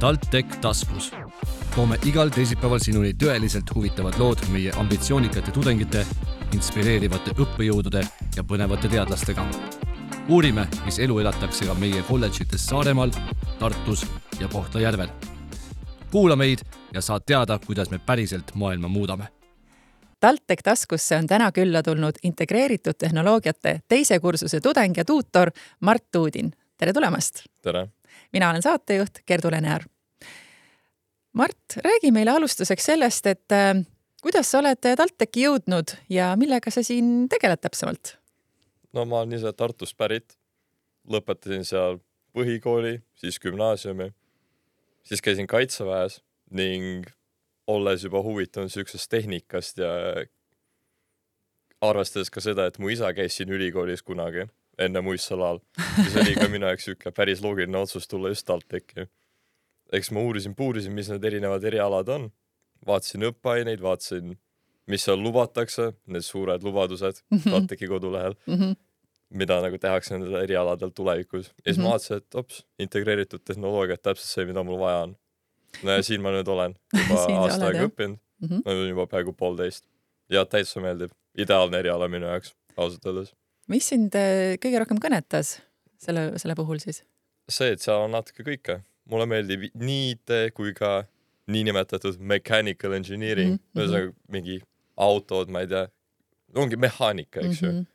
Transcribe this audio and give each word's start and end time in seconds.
TalTech 0.00 0.60
taskus. 0.60 1.12
toome 1.74 1.96
igal 2.06 2.28
teisipäeval 2.30 2.78
sinuni 2.78 3.10
tõeliselt 3.18 3.70
huvitavad 3.74 4.14
lood 4.18 4.44
meie 4.54 4.70
ambitsioonikate 4.78 5.50
tudengite, 5.50 6.04
inspireerivate 6.54 7.34
õppejõudude 7.34 8.04
ja 8.36 8.44
põnevate 8.44 8.88
teadlastega. 8.88 9.46
uurime, 10.28 10.68
mis 10.84 10.98
elu 10.98 11.18
elatakse 11.18 11.66
ka 11.66 11.74
meie 11.74 12.02
kolledžites 12.02 12.66
Saaremaal, 12.66 13.10
Tartus 13.58 14.06
ja 14.40 14.48
Kohtla-Järvel. 14.48 15.08
kuula 16.12 16.36
meid 16.36 16.62
ja 16.94 17.02
saad 17.02 17.26
teada, 17.26 17.58
kuidas 17.66 17.90
me 17.90 17.98
päriselt 17.98 18.54
maailma 18.54 18.88
muudame 18.88 19.28
TalTech 20.20 20.62
taskusse 20.62 21.16
on 21.16 21.26
täna 21.26 21.52
külla 21.52 21.82
tulnud 21.82 22.22
integreeritud 22.22 22.94
tehnoloogiate 22.98 23.80
teise 23.88 24.20
kursuse 24.20 24.60
tudeng 24.60 24.96
ja 24.96 25.04
tuutor 25.04 25.50
Mart 25.80 26.16
Uudin. 26.16 26.52
tere 26.76 26.92
tulemast! 26.92 27.42
tere! 27.62 27.88
Mina 28.32 28.50
olen 28.50 28.62
saatejuht 28.62 29.22
Gerdu 29.26 29.50
Lenear. 29.50 29.84
Mart, 31.32 31.78
räägi 31.84 32.10
meile 32.12 32.30
alustuseks 32.30 32.84
sellest, 32.84 33.26
et 33.26 33.52
äh, 33.52 33.74
kuidas 34.22 34.50
sa 34.50 34.62
oled 34.62 34.80
TalTechi 34.82 35.44
jõudnud 35.46 35.94
ja 36.10 36.32
millega 36.40 36.72
sa 36.74 36.82
siin 36.82 37.28
tegeled 37.30 37.60
täpsemalt? 37.62 38.16
no 38.92 39.04
ma 39.04 39.20
olen 39.20 39.36
ise 39.36 39.52
Tartust 39.52 39.96
pärit, 40.00 40.38
lõpetasin 41.08 41.66
seal 41.68 42.00
põhikooli, 42.36 42.98
siis 43.18 43.38
gümnaasiumi, 43.42 44.10
siis 45.06 45.22
käisin 45.24 45.46
kaitseväes 45.46 46.22
ning 46.50 47.08
olles 47.68 48.04
juba 48.04 48.22
huvitunud 48.24 48.72
siuksest 48.72 49.10
tehnikast 49.12 49.78
ja 49.78 49.90
arvestades 51.84 52.30
ka 52.32 52.40
seda, 52.42 52.66
et 52.66 52.78
mu 52.80 52.88
isa 52.90 53.12
käis 53.14 53.36
siin 53.36 53.52
ülikoolis 53.52 54.02
kunagi 54.02 54.48
enne 54.78 55.00
Muistsalal, 55.00 55.60
siis 55.96 56.16
oli 56.22 56.34
ka 56.38 56.48
minu 56.50 56.68
jaoks 56.68 56.88
siuke 56.88 57.12
päris 57.14 57.42
loogiline 57.42 57.78
otsus 57.78 58.08
tulla 58.08 58.32
just 58.32 58.46
TalTechi. 58.46 59.08
eks 59.92 60.10
ma 60.10 60.20
uurisin, 60.20 60.54
puurisin, 60.54 60.92
mis 60.92 61.08
need 61.08 61.24
erinevad 61.24 61.64
erialad 61.64 62.08
on, 62.12 62.28
vaatasin 62.86 63.24
õppeaineid, 63.30 63.80
vaatasin, 63.82 64.36
mis 64.86 65.04
seal 65.04 65.22
lubatakse, 65.22 65.92
need 66.06 66.26
suured 66.26 66.62
lubadused 66.62 67.22
mm 67.30 67.38
-hmm. 67.38 67.50
TalTechi 67.50 67.88
kodulehel 67.88 68.34
mm, 68.46 68.54
-hmm. 68.54 68.76
mida 69.30 69.60
nagu 69.60 69.78
tehakse 69.78 70.14
nendel 70.14 70.42
erialadel 70.42 70.90
tulevikus 70.90 71.46
ja 71.46 71.52
siis 71.52 71.76
mm 71.76 71.82
-hmm. 71.82 71.84
ma 71.84 71.90
vaatasin, 71.90 72.16
et 72.16 72.34
ops, 72.34 72.66
integreeritud 72.78 73.40
tehnoloogia, 73.44 73.96
täpselt 73.96 74.30
see, 74.30 74.44
mida 74.44 74.62
mul 74.62 74.78
vaja 74.78 74.98
on 74.98 75.16
no 75.82 75.90
ja 75.90 76.02
siin 76.02 76.22
ma 76.22 76.32
nüüd 76.34 76.48
olen 76.48 76.74
juba 77.00 77.20
aasta 77.42 77.66
aega 77.66 77.86
õppinud 77.88 78.18
mm, 78.18 78.48
-hmm. 78.48 78.62
ma 78.64 78.72
olen 78.72 78.88
juba 78.88 79.06
peaaegu 79.06 79.32
poolteist 79.32 79.84
ja 80.30 80.44
täitsa 80.44 80.80
meeldib, 80.80 81.12
ideaalne 81.38 81.78
eriala 81.78 82.08
minu 82.08 82.26
jaoks, 82.26 82.54
ausalt 82.76 83.06
öeldes. 83.06 83.34
Mis 83.72 83.88
sind 83.92 84.16
äh, 84.18 84.56
kõige 84.62 84.82
rohkem 84.82 85.00
kõnetas 85.02 85.58
selle, 86.00 86.32
selle 86.40 86.56
puhul 86.58 86.80
siis? 86.82 87.02
see, 87.48 87.72
et 87.72 87.84
seal 87.84 88.06
on 88.06 88.12
natuke 88.16 88.44
kõike, 88.46 88.80
mulle 89.08 89.28
meeldib 89.30 89.68
nii 89.78 90.10
IT 90.16 90.34
kui 90.56 90.74
ka 90.76 91.02
niinimetatud 91.48 92.18
mechanical 92.20 92.92
engineering 92.92 93.56
mm, 93.56 93.60
-hmm. 93.60 93.80
ühesõnaga 93.80 94.12
mingi 94.28 94.58
autod, 94.96 95.48
ma 95.48 95.62
ei 95.64 95.70
tea, 95.70 95.86
ongi 96.54 96.76
mehaanika, 96.76 97.40
eks 97.40 97.62
ju 97.62 97.70
mm. 97.70 97.78
-hmm. 97.78 97.86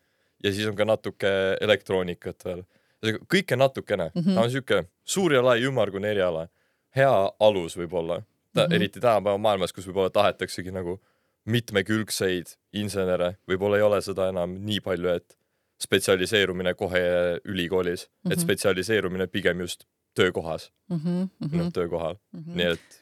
ja 0.43 0.53
siis 0.53 0.67
on 0.67 0.75
ka 0.75 0.85
natuke 0.85 1.33
elektroonikat 1.61 2.45
veel, 2.45 2.63
kõike 3.29 3.57
natukene 3.57 4.11
mm, 4.13 4.21
-hmm. 4.21 4.35
ta 4.35 4.41
on 4.41 4.51
siuke 4.51 4.83
suur 5.03 5.33
ja 5.33 5.43
lai 5.45 5.61
ümmargune 5.61 6.09
eriala 6.11 6.47
hea 6.95 7.13
alus 7.39 7.77
võib-olla 7.77 8.21
ta, 8.21 8.61
mm 8.61 8.67
-hmm. 8.67 8.75
eriti 8.75 8.99
tänapäeva 8.99 9.37
maailmas, 9.37 9.73
kus 9.73 9.87
võib-olla 9.87 10.09
tahetaksegi 10.09 10.71
nagu 10.71 11.01
mitmekülgseid 11.45 12.55
insenere, 12.73 13.35
võib-olla 13.47 13.77
ei 13.77 13.81
ole 13.81 14.01
seda 14.01 14.29
enam 14.29 14.57
nii 14.65 14.79
palju, 14.79 15.09
et 15.09 15.37
spetsialiseerumine 15.83 16.73
kohe 16.79 17.03
ülikoolis 17.43 18.07
mm, 18.07 18.11
-hmm. 18.11 18.33
et 18.33 18.37
mhm. 18.37 18.43
spetsialiseerumine 18.43 19.27
pigem 19.27 19.59
just 19.59 19.87
töökohas 20.15 20.71
mm, 20.89 20.99
-hmm. 21.05 21.57
noh 21.57 21.71
töökohal 21.73 22.15
mm, 22.15 22.39
-hmm. 22.39 22.55
nii 22.55 22.65
et. 22.65 23.01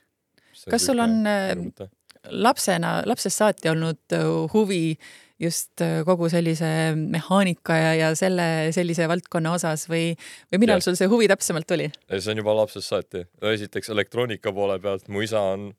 kas 0.69 0.85
sul 0.85 0.99
on 0.99 1.27
äh, 1.27 1.89
lapsena, 2.29 3.01
lapsest 3.05 3.37
saati 3.37 3.69
olnud 3.69 4.13
äh, 4.13 4.53
huvi 4.53 4.97
just 5.39 5.81
äh, 5.81 6.05
kogu 6.05 6.29
sellise 6.29 6.95
mehaanika 6.95 7.75
ja, 7.75 7.93
ja 7.95 8.15
selle, 8.15 8.71
sellise 8.71 9.07
valdkonna 9.07 9.53
osas 9.57 9.87
või, 9.89 10.15
või 10.53 10.63
millal 10.63 10.81
ja. 10.81 10.85
sul 10.85 10.97
see 10.99 11.09
huvi 11.11 11.27
täpsemalt 11.31 11.67
tuli? 11.67 11.89
see 12.17 12.31
on 12.31 12.43
juba 12.43 12.55
lapsest 12.55 12.87
saati. 12.87 13.25
esiteks 13.53 13.89
elektroonika 13.89 14.53
poole 14.53 14.79
pealt, 14.79 15.07
mu 15.07 15.21
isa 15.21 15.41
on 15.53 15.71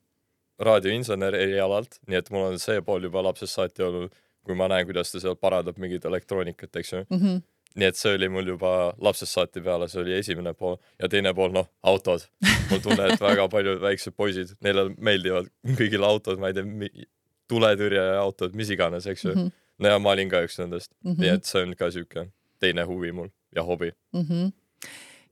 raadioinsener 0.63 1.35
erialalt, 1.35 1.97
nii 2.07 2.19
et 2.19 2.29
mul 2.33 2.51
on 2.51 2.59
see 2.61 2.81
pool 2.85 3.03
juba 3.07 3.23
lapsest 3.23 3.55
saati 3.57 3.83
olnud, 3.83 4.13
kui 4.43 4.55
ma 4.59 4.67
näen, 4.71 4.85
kuidas 4.89 5.11
ta 5.11 5.21
seal 5.23 5.35
parandab 5.39 5.79
mingit 5.79 6.05
elektroonikat, 6.05 6.75
eks 6.75 6.93
ju 6.93 7.03
mm. 7.09 7.19
-hmm 7.19 7.41
nii 7.73 7.87
et 7.89 7.97
see 7.97 8.13
oli 8.13 8.27
mul 8.29 8.47
juba 8.47 8.93
lapsest 9.01 9.33
saati 9.33 9.61
peale, 9.65 9.87
see 9.89 10.01
oli 10.01 10.13
esimene 10.13 10.53
pool 10.53 10.75
ja 11.01 11.09
teine 11.09 11.33
pool, 11.33 11.49
noh, 11.55 11.65
autod. 11.89 12.27
mul 12.69 12.81
tunne, 12.85 13.07
et 13.13 13.21
väga 13.21 13.47
paljud 13.49 13.81
väiksed 13.81 14.13
poisid, 14.13 14.53
neile 14.61 14.91
meeldivad 14.97 15.49
kõigile 15.79 16.05
autod, 16.05 16.41
ma 16.41 16.51
ei 16.51 16.53
tea, 16.53 17.05
tuletõrjeautod, 17.51 18.53
mis 18.57 18.69
iganes, 18.73 19.07
eks 19.09 19.25
ju 19.25 19.33
mm. 19.33 19.39
-hmm. 19.39 19.63
no 19.79 19.93
ja 19.93 19.99
ma 19.99 20.13
olin 20.13 20.29
ka 20.29 20.43
üks 20.45 20.59
nendest 20.61 20.91
mm, 21.01 21.11
-hmm. 21.11 21.21
nii 21.21 21.33
et 21.37 21.49
see 21.49 21.63
on 21.63 21.75
ka 21.79 21.89
siuke 21.91 22.27
teine 22.59 22.85
huvi 22.89 23.11
mul 23.11 23.29
ja 23.55 23.63
hobi 23.63 23.91
mm. 24.13 24.27
-hmm 24.29 24.51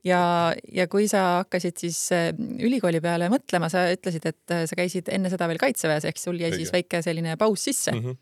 ja, 0.04 0.52
ja 0.72 0.88
kui 0.90 1.08
sa 1.08 1.22
hakkasid 1.42 1.78
siis 1.78 2.12
äh, 2.12 2.34
ülikooli 2.58 3.00
peale 3.00 3.28
mõtlema, 3.30 3.68
sa 3.70 3.86
ütlesid, 3.92 4.26
et 4.26 4.54
äh, 4.54 4.64
sa 4.66 4.78
käisid 4.78 5.08
enne 5.08 5.30
seda 5.30 5.48
veel 5.48 5.60
kaitseväes, 5.62 6.04
ehk 6.04 6.18
sul 6.18 6.40
jäi 6.40 6.50
Õige. 6.50 6.56
siis 6.56 6.72
väike 6.72 7.02
selline 7.02 7.36
paus 7.36 7.64
sisse 7.64 7.92
mm. 7.92 7.98
-hmm. 7.98 8.16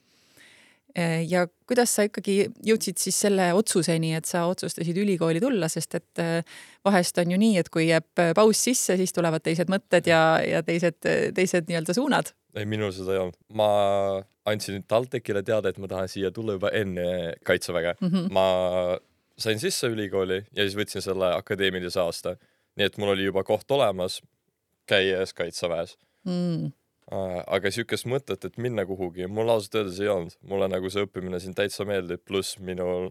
Ja 1.28 1.44
kuidas 1.68 1.92
sa 1.94 2.02
ikkagi 2.08 2.48
jõudsid 2.66 2.98
siis 2.98 3.20
selle 3.26 3.50
otsuseni, 3.54 4.14
et 4.18 4.26
sa 4.26 4.46
otsustasid 4.50 4.96
ülikooli 4.98 5.40
tulla, 5.40 5.68
sest 5.70 5.94
et 6.00 6.22
vahest 6.84 7.18
on 7.22 7.30
ju 7.30 7.38
nii, 7.38 7.60
et 7.62 7.70
kui 7.70 7.86
jääb 7.86 8.24
paus 8.34 8.64
sisse, 8.64 8.96
siis 8.98 9.14
tulevad 9.14 9.44
teised 9.46 9.70
mõtted 9.70 10.10
ja, 10.10 10.40
ja 10.42 10.64
teised, 10.66 10.98
teised 11.36 11.70
nii-öelda 11.70 11.94
suunad 11.94 12.34
ei, 12.54 12.66
minul 12.66 12.92
seda 12.94 13.14
ei 13.14 13.22
olnud. 13.22 13.38
ma 13.56 13.68
andsin 14.50 14.82
TalTechile 14.88 15.42
teada, 15.46 15.70
et 15.70 15.78
ma 15.78 15.88
tahan 15.90 16.10
siia 16.10 16.30
tulla 16.34 16.56
juba 16.56 16.72
enne 16.74 17.34
kaitseväge 17.46 17.94
mm. 18.00 18.08
-hmm. 18.08 18.32
ma 18.34 18.98
sain 19.38 19.60
sisse 19.60 19.88
ülikooli 19.88 20.42
ja 20.56 20.64
siis 20.64 20.76
võtsin 20.76 21.04
selle 21.04 21.34
akadeemilise 21.34 22.00
aasta. 22.00 22.36
nii 22.76 22.86
et 22.86 22.98
mul 22.98 23.14
oli 23.14 23.24
juba 23.24 23.44
koht 23.44 23.70
olemas, 23.70 24.20
käies 24.86 25.34
kaitseväes 25.34 25.96
mm. 26.24 26.72
Aga 27.10 27.70
siukest 27.74 28.06
mõtet, 28.06 28.44
et 28.46 28.58
minna 28.58 28.84
kuhugi, 28.86 29.26
mul 29.26 29.50
ausalt 29.50 29.80
öeldes 29.80 30.00
ei 30.00 30.08
olnud. 30.08 30.36
mulle 30.46 30.68
nagu 30.70 30.90
see 30.90 31.06
õppimine 31.06 31.40
siin 31.40 31.54
täitsa 31.54 31.84
meeldib, 31.84 32.22
pluss 32.24 32.58
minul 32.58 33.10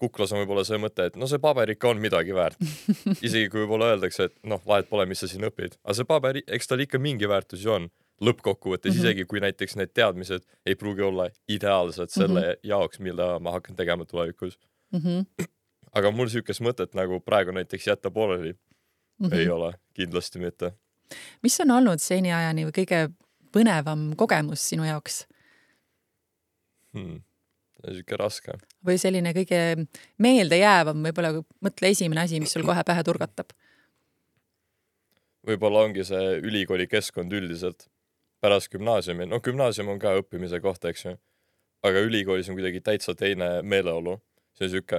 kuklas 0.00 0.32
on 0.32 0.40
võib-olla 0.40 0.64
see 0.64 0.78
mõte, 0.80 1.10
et 1.10 1.16
no 1.20 1.26
see 1.28 1.40
paber 1.42 1.74
ikka 1.74 1.90
on 1.90 1.98
midagi 2.00 2.34
väärt. 2.36 2.60
isegi 3.26 3.48
kui 3.52 3.64
võib-olla 3.64 3.92
öeldakse, 3.94 4.30
et 4.30 4.36
noh, 4.48 4.62
vahet 4.66 4.88
pole, 4.88 5.06
mis 5.10 5.20
sa 5.20 5.28
siin 5.28 5.44
õpid, 5.48 5.76
aga 5.84 5.96
see 5.98 6.08
paber, 6.08 6.40
eks 6.46 6.70
tal 6.70 6.84
ikka 6.86 7.02
mingi 7.02 7.28
väärtus 7.28 7.66
ju 7.66 7.74
on 7.74 7.90
lõppkokkuvõttes 8.20 8.92
mm, 8.92 8.96
-hmm. 8.96 9.04
isegi 9.04 9.24
kui 9.24 9.40
näiteks 9.40 9.76
need 9.80 9.92
teadmised 9.96 10.44
ei 10.66 10.76
pruugi 10.76 11.02
olla 11.02 11.30
ideaalsed 11.48 12.12
selle 12.12 12.40
mm 12.40 12.46
-hmm. 12.46 12.68
jaoks, 12.72 13.00
mida 13.00 13.38
ma 13.38 13.54
hakkan 13.56 13.76
tegema 13.76 14.04
tulevikus 14.04 14.58
mm. 14.92 15.00
-hmm. 15.00 15.46
aga 15.92 16.10
mul 16.10 16.28
siukest 16.28 16.60
mõtet 16.60 16.94
nagu 16.94 17.20
praegu 17.20 17.50
näiteks 17.56 17.86
jätta 17.86 18.10
pooleli 18.10 18.52
mm 18.52 19.26
-hmm. 19.26 19.34
ei 19.34 19.48
ole, 19.48 19.72
kindlasti 19.94 20.38
mitte. 20.38 20.72
Mis 21.42 21.60
on 21.64 21.74
olnud 21.78 22.02
seniajani 22.02 22.68
kõige 22.74 23.08
põnevam 23.54 24.10
kogemus 24.16 24.68
sinu 24.72 24.86
jaoks 24.88 25.24
hmm.? 26.96 27.22
siuke 27.80 28.16
raske. 28.20 28.58
või 28.86 28.98
selline 29.00 29.32
kõige 29.36 29.86
meeldejäävam, 30.18 31.02
võib-olla 31.08 31.34
mõtle 31.64 31.92
esimene 31.94 32.26
asi, 32.26 32.40
mis 32.40 32.52
sul 32.52 32.66
kohe 32.66 32.84
pähe 32.86 33.04
turgatab 33.06 33.54
võib-olla 35.46 35.86
ongi 35.86 36.04
see 36.04 36.36
ülikooli 36.44 36.86
keskkond 36.90 37.32
üldiselt 37.32 37.88
pärast 38.40 38.70
gümnaasiumi, 38.72 39.26
noh, 39.28 39.42
gümnaasium 39.44 39.90
on 39.92 40.00
ka 40.00 40.14
õppimise 40.20 40.60
koht, 40.64 40.84
eks 40.88 41.04
ju. 41.04 41.16
aga 41.84 42.02
ülikoolis 42.04 42.48
on 42.52 42.58
kuidagi 42.58 42.82
täitsa 42.84 43.14
teine 43.16 43.62
meeleolu, 43.64 44.18
see 44.56 44.66
on 44.66 44.72
sihuke, 44.74 44.98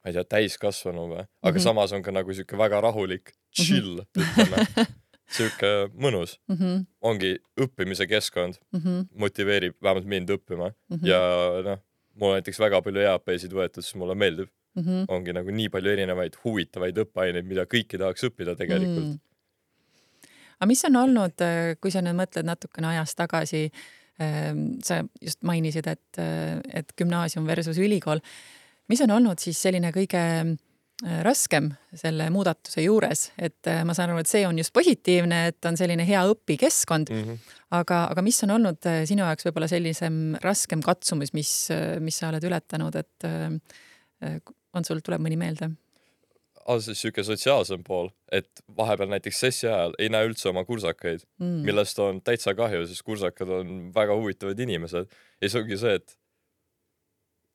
ma 0.00 0.10
ei 0.10 0.16
tea, 0.16 0.24
täiskasvanu 0.24 1.06
või, 1.08 1.22
aga 1.24 1.52
mm 1.52 1.56
-hmm. 1.56 1.64
samas 1.64 1.92
on 1.96 2.02
ka 2.02 2.12
nagu 2.12 2.32
sihuke 2.32 2.58
väga 2.58 2.80
rahulik, 2.80 3.32
chill 3.54 4.00
-hmm. 4.00 4.22
ütleme 4.24 4.86
sihuke 5.36 5.72
mõnus 5.94 6.38
mm. 6.48 6.56
-hmm. 6.56 6.86
ongi 7.00 7.36
õppimise 7.60 8.06
keskkond 8.10 8.58
mm, 8.72 8.80
-hmm. 8.80 9.06
motiveerib 9.14 9.76
vähemalt 9.82 10.06
mind 10.06 10.30
õppima 10.36 10.70
mm 10.70 10.96
-hmm. 10.96 11.06
ja 11.06 11.20
noh, 11.66 11.82
mul 12.14 12.34
on 12.34 12.40
näiteks 12.40 12.58
väga 12.58 12.82
palju 12.82 13.00
EAP-sid 13.06 13.54
võetud, 13.54 13.82
siis 13.82 13.94
mulle 13.94 14.14
meeldib 14.14 14.48
mm. 14.74 14.82
-hmm. 14.82 15.04
ongi 15.08 15.32
nagu 15.32 15.50
nii 15.50 15.68
palju 15.68 15.90
erinevaid 15.90 16.38
huvitavaid 16.44 16.98
õppeaineid, 17.04 17.46
mida 17.46 17.64
kõiki 17.64 17.98
tahaks 17.98 18.24
õppida 18.30 18.56
tegelikult 18.56 19.04
mm. 19.04 19.10
-hmm 19.10 19.26
aga 20.60 20.68
mis 20.68 20.84
on 20.84 20.96
olnud, 21.00 21.40
äh, 21.40 21.74
kui 21.80 21.92
sa 21.92 22.02
nüüd 22.04 22.18
mõtled 22.18 22.44
natukene 22.44 22.90
ajas 22.92 23.14
tagasi, 23.16 23.70
ähm, 24.20 24.76
sa 24.84 25.00
just 25.24 25.40
mainisid, 25.42 25.86
et, 25.88 26.18
äh, 26.20 26.60
et 26.74 26.92
gümnaasium 26.96 27.46
versus 27.46 27.78
ülikool. 27.78 28.20
mis 28.90 29.00
on 29.00 29.10
olnud 29.10 29.38
siis 29.38 29.62
selline 29.62 29.92
kõige 29.94 30.20
raskem 31.24 31.70
selle 31.96 32.26
muudatuse 32.32 32.82
juures, 32.84 33.30
et 33.40 33.68
ma 33.88 33.94
saan 33.96 34.10
aru, 34.12 34.20
et 34.20 34.28
see 34.28 34.42
on 34.44 34.58
just 34.60 34.72
positiivne, 34.76 35.38
et 35.48 35.68
on 35.68 35.78
selline 35.80 36.04
hea 36.04 36.22
õpikeskkond 36.28 37.12
mm. 37.12 37.22
-hmm. 37.24 37.52
aga, 37.78 38.02
aga 38.12 38.24
mis 38.26 38.42
on 38.44 38.52
olnud 38.58 38.90
sinu 39.08 39.24
jaoks 39.24 39.48
võib-olla 39.48 39.68
sellisem 39.70 40.36
raskem 40.44 40.82
katsumus, 40.84 41.32
mis, 41.32 41.52
mis 42.04 42.20
sa 42.20 42.28
oled 42.28 42.44
ületanud, 42.44 43.00
et 43.00 43.28
on 44.76 44.84
sul, 44.84 45.00
tuleb 45.00 45.24
mõni 45.24 45.40
meelde? 45.40 45.72
ausalt 46.70 46.98
sihuke 46.98 47.22
sotsiaalsem 47.24 47.82
pool, 47.86 48.10
et 48.30 48.62
vahepeal 48.76 49.10
näiteks 49.10 49.40
sessi 49.42 49.66
ajal 49.68 49.94
ei 49.98 50.10
näe 50.12 50.28
üldse 50.28 50.50
oma 50.50 50.62
kursakaid 50.68 51.24
mm., 51.40 51.62
millest 51.66 51.98
on 52.02 52.20
täitsa 52.24 52.54
kahju, 52.54 52.84
sest 52.86 53.02
kursakad 53.06 53.50
on 53.60 53.70
väga 53.94 54.14
huvitavad 54.18 54.60
inimesed. 54.60 55.08
ja 55.40 55.48
siis 55.48 55.56
ongi 55.62 55.78
see, 55.80 55.96
et 55.98 56.16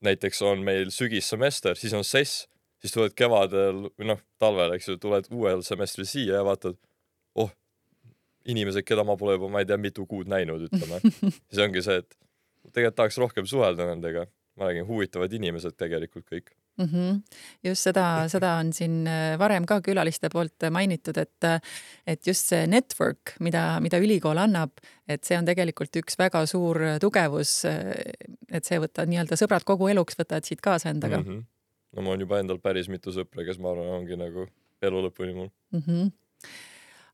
näiteks 0.06 0.42
on 0.46 0.66
meil 0.66 0.92
sügissemester, 0.94 1.78
siis 1.80 1.94
on 1.96 2.04
sess, 2.04 2.48
siis 2.86 2.94
tuled 2.94 3.16
kevadel 3.18 3.88
või 3.98 4.10
noh, 4.14 4.22
talvel, 4.42 4.76
eks 4.78 4.92
ju, 4.92 4.98
tuled 5.02 5.30
uuel 5.34 5.64
semestril 5.66 6.08
siia 6.10 6.40
ja 6.40 6.46
vaatad, 6.46 6.78
oh, 7.42 7.50
inimesed, 8.52 8.86
keda 8.86 9.06
ma 9.08 9.18
pole 9.18 9.40
juba, 9.40 9.50
ma 9.52 9.64
ei 9.64 9.70
tea, 9.70 9.80
mitu 9.82 10.06
kuud 10.10 10.30
näinud, 10.32 10.68
ütleme. 10.70 11.02
siis 11.50 11.64
ongi 11.66 11.84
see, 11.86 12.04
et 12.04 12.18
tegelikult 12.72 13.00
tahaks 13.02 13.22
rohkem 13.22 13.50
suhelda 13.50 13.90
nendega. 13.90 14.28
ma 14.56 14.70
räägin, 14.70 14.86
huvitavad 14.88 15.34
inimesed 15.36 15.74
tegelikult 15.76 16.30
kõik 16.32 16.54
mm. 16.78 16.86
-hmm. 16.86 17.22
just 17.64 17.84
seda, 17.84 18.28
seda 18.32 18.54
on 18.54 18.74
siin 18.74 19.08
äh, 19.08 19.40
varem 19.40 19.66
ka 19.66 19.82
külaliste 19.82 20.30
poolt 20.32 20.64
mainitud, 20.72 21.18
et, 21.18 21.44
äh, 21.44 21.60
et 22.08 22.28
just 22.28 22.48
see 22.48 22.68
network, 22.68 23.36
mida, 23.40 23.80
mida 23.84 23.98
ülikool 24.00 24.38
annab, 24.38 24.72
et 25.08 25.24
see 25.24 25.38
on 25.38 25.46
tegelikult 25.46 25.96
üks 25.96 26.16
väga 26.20 26.46
suur 26.46 26.80
tugevus. 27.02 27.66
Äh, 27.66 27.92
et 28.52 28.64
see 28.64 28.80
võtad 28.80 29.12
nii-öelda 29.12 29.36
sõbrad 29.36 29.68
kogu 29.68 29.88
eluks 29.92 30.16
võtad 30.16 30.48
siit 30.48 30.62
kaasa 30.62 30.90
endaga 30.90 31.18
mm. 31.18 31.28
-hmm. 31.28 31.44
No 31.96 32.04
mul 32.04 32.18
on 32.18 32.26
juba 32.26 32.40
endal 32.44 32.60
päris 32.60 32.92
mitu 32.92 33.14
sõpra, 33.16 33.46
kes 33.48 33.60
ma 33.60 33.72
arvan, 33.72 33.94
ongi 34.02 34.20
nagu 34.20 34.48
elu 34.86 35.08
lõpuni 35.08 35.34
mul 35.34 35.50
mm. 35.50 35.84
-hmm 35.88 36.14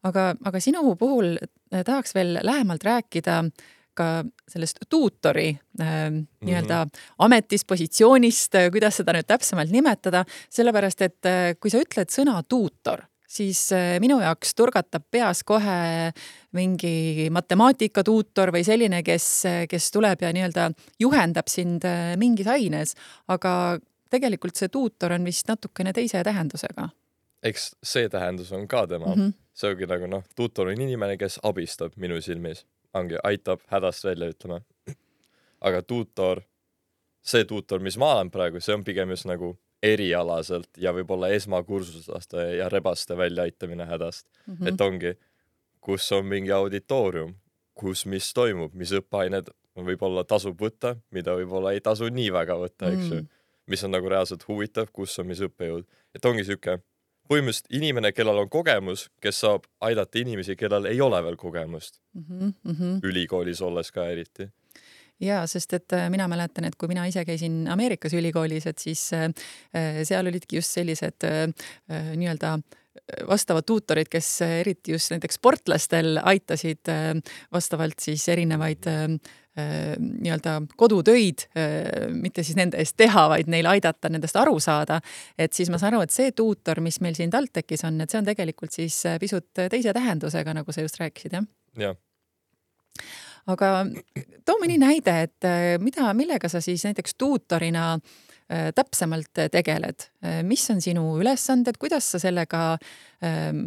aga, 0.07 0.31
aga 0.45 0.61
sinu 0.63 0.95
puhul 0.99 1.35
tahaks 1.71 2.15
veel 2.17 2.39
lähemalt 2.43 2.83
rääkida 2.83 3.41
ka 3.97 4.23
sellest 4.47 4.85
tuutori 4.89 5.49
äh, 5.81 6.09
nii-öelda 6.41 6.85
mm 6.85 6.89
-hmm. 6.89 7.15
ametist, 7.27 7.67
positsioonist, 7.67 8.55
äh, 8.55 8.71
kuidas 8.71 8.97
seda 8.97 9.13
nüüd 9.13 9.27
täpsemalt 9.27 9.71
nimetada, 9.71 10.25
sellepärast 10.49 11.01
et 11.01 11.31
kui 11.59 11.71
sa 11.71 11.81
ütled 11.83 12.09
sõna 12.09 12.39
tuutor, 12.47 13.03
siis 13.27 13.69
minu 13.99 14.19
jaoks 14.21 14.55
turgatab 14.55 15.03
peas 15.11 15.43
kohe 15.43 16.11
mingi 16.51 17.29
matemaatikatuutor 17.31 18.51
või 18.51 18.63
selline, 18.63 19.03
kes, 19.03 19.43
kes 19.69 19.91
tuleb 19.91 20.21
ja 20.21 20.33
nii-öelda 20.33 20.71
juhendab 20.99 21.47
sind 21.47 21.83
mingis 22.17 22.47
aines, 22.47 22.95
aga 23.27 23.79
tegelikult 24.11 24.59
see 24.59 24.69
tuutor 24.69 25.15
on 25.15 25.25
vist 25.25 25.47
natukene 25.47 25.93
teise 25.93 26.23
tähendusega. 26.23 26.89
eks 27.43 27.71
see 27.83 28.09
tähendus 28.09 28.51
on 28.51 28.67
ka 28.67 28.85
tema 28.87 29.15
mm, 29.15 29.21
-hmm. 29.21 29.33
see 29.53 29.71
ongi 29.71 29.87
nagu 29.89 30.07
noh, 30.07 30.23
tuutor 30.35 30.67
on 30.67 30.81
inimene, 30.81 31.17
kes 31.17 31.39
abistab 31.43 31.95
minu 31.95 32.21
silmis 32.21 32.65
ongi, 32.93 33.15
aitab 33.23 33.59
hädast 33.71 34.03
välja, 34.03 34.29
ütleme. 34.29 34.61
aga 35.61 35.81
tuutor, 35.81 36.41
see 37.21 37.45
tuutor, 37.45 37.79
mis 37.79 37.97
ma 37.97 38.15
olen 38.15 38.31
praegu, 38.31 38.59
see 38.59 38.75
on 38.75 38.83
pigem 38.83 39.09
just 39.13 39.27
nagu 39.29 39.55
erialaselt 39.83 40.77
ja 40.77 40.93
võib-olla 40.93 41.31
esmakursuslaste 41.33 42.43
ja 42.57 42.69
rebaste 42.69 43.17
väljaaitamine 43.17 43.85
hädast 43.85 44.27
mm. 44.45 44.53
-hmm. 44.55 44.67
et 44.67 44.81
ongi, 44.81 45.13
kus 45.81 46.11
on 46.11 46.25
mingi 46.25 46.51
auditoorium, 46.51 47.35
kus, 47.73 48.05
mis 48.05 48.33
toimub, 48.33 48.73
mis 48.73 48.91
õppeained 48.93 49.49
võib-olla 49.75 50.23
tasub 50.23 50.59
võtta, 50.61 50.95
mida 51.11 51.33
võib-olla 51.35 51.71
ei 51.73 51.81
tasu 51.81 52.09
nii 52.09 52.33
väga 52.33 52.57
võtta, 52.59 52.91
eks 52.91 53.07
ju 53.07 53.21
mm. 53.21 53.27
Mis 53.71 53.83
on 53.87 53.95
nagu 53.95 54.09
reaalselt 54.11 54.45
huvitav, 54.47 54.91
kus 54.93 55.17
on 55.21 55.29
mis 55.31 55.41
õppejõud, 55.47 55.87
et 56.15 56.25
ongi 56.27 56.45
sihuke 56.47 56.79
põhimõtteliselt 57.31 57.71
inimene, 57.77 58.11
kellel 58.11 58.43
on 58.43 58.49
kogemus, 58.51 59.07
kes 59.23 59.43
saab 59.45 59.67
aidata 59.87 60.19
inimesi, 60.19 60.57
kellel 60.59 60.89
ei 60.91 60.99
ole 61.01 61.21
veel 61.23 61.37
kogemust 61.39 62.01
mm. 62.13 62.53
-hmm. 62.65 62.97
ülikoolis 63.07 63.61
olles 63.61 63.91
ka 63.91 64.09
eriti 64.11 64.49
ja 65.21 65.45
sest, 65.47 65.73
et 65.73 65.93
äh, 65.93 66.09
mina 66.09 66.27
mäletan, 66.27 66.65
et 66.65 66.75
kui 66.75 66.89
mina 66.91 67.05
ise 67.09 67.23
käisin 67.25 67.67
Ameerikas 67.69 68.13
ülikoolis, 68.17 68.67
et 68.67 68.77
siis 68.81 69.13
äh, 69.13 69.29
äh 69.75 70.01
seal 70.03 70.27
olidki 70.27 70.55
just 70.55 70.71
sellised 70.71 71.23
äh, 71.23 71.43
äh 71.89 72.13
nii-öelda 72.17 72.59
vastavad 73.27 73.63
tuutorid, 73.67 74.09
kes 74.11 74.29
eriti 74.41 74.91
just 74.91 75.13
näiteks 75.13 75.37
sportlastel 75.39 76.19
aitasid 76.27 76.91
vastavalt 77.53 78.03
siis 78.03 78.25
erinevaid 78.29 78.87
Äh, 79.57 79.97
nii-öelda 79.99 80.61
kodutöid, 80.77 81.39
äh, 81.39 82.07
mitte 82.07 82.43
siis 82.43 82.55
nende 82.55 82.77
eest 82.79 82.95
teha, 82.95 83.25
vaid 83.33 83.49
neil 83.51 83.67
aidata 83.67 84.07
nendest 84.07 84.37
aru 84.39 84.59
saada. 84.63 85.01
et 85.37 85.51
siis 85.53 85.67
ma 85.69 85.75
saan 85.77 85.91
aru, 85.93 86.05
et 86.07 86.13
see 86.15 86.31
tuutor, 86.31 86.79
mis 86.79 87.01
meil 87.01 87.17
siin 87.17 87.29
TalTechis 87.29 87.83
on, 87.83 87.99
et 87.99 88.09
see 88.09 88.21
on 88.21 88.29
tegelikult 88.29 88.71
siis 88.71 89.01
äh, 89.05 89.17
pisut 89.19 89.49
teise 89.51 89.91
tähendusega, 89.93 90.53
nagu 90.55 90.71
sa 90.71 90.85
just 90.85 90.95
rääkisid, 91.03 91.35
jah? 91.35 91.43
jah 91.75 91.99
aga 93.51 93.73
too 94.47 94.55
mõni 94.63 94.79
näide, 94.79 95.17
et 95.27 95.51
mida, 95.83 96.13
millega 96.15 96.47
sa 96.47 96.63
siis 96.63 96.87
näiteks 96.87 97.19
tuutorina 97.19 97.97
täpsemalt 98.75 99.39
tegeled, 99.53 100.07
mis 100.43 100.65
on 100.73 100.81
sinu 100.83 101.05
ülesanded, 101.21 101.77
kuidas 101.79 102.09
sa 102.11 102.19
sellega, 102.19 102.75
ähm, 103.23 103.61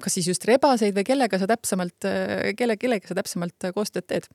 kas 0.00 0.16
siis 0.16 0.30
just 0.30 0.46
rebaseid 0.48 0.96
või 0.96 1.04
kellega 1.04 1.40
sa 1.40 1.48
täpsemalt, 1.50 2.08
kelle, 2.56 2.78
kellega 2.80 3.10
sa 3.10 3.18
täpsemalt 3.18 3.70
koostööd 3.76 4.08
teed? 4.08 4.30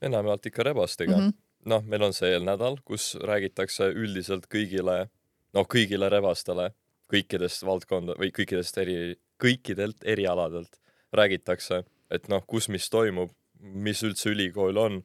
enamjaolt 0.00 0.46
ikka 0.48 0.64
rebastega 0.64 1.12
mm. 1.12 1.26
-hmm. 1.26 1.34
noh, 1.68 1.82
meil 1.84 2.06
on 2.08 2.14
see 2.16 2.30
eelnädal, 2.32 2.78
kus 2.84 3.12
räägitakse 3.20 3.90
üldiselt 3.92 4.48
kõigile, 4.48 5.10
noh, 5.52 5.68
kõigile 5.68 6.08
rebastele 6.08 6.70
kõikidest 7.10 7.64
valdkonda 7.66 8.16
või 8.18 8.30
kõikidest 8.34 8.78
eri, 8.82 8.96
kõikidelt 9.40 10.04
erialadelt 10.06 10.78
räägitakse, 11.16 11.82
et 12.10 12.28
noh, 12.30 12.44
kus 12.46 12.68
mis 12.70 12.86
toimub, 12.90 13.32
mis 13.60 14.02
üldse 14.06 14.30
ülikool 14.30 14.78
on, 14.80 15.00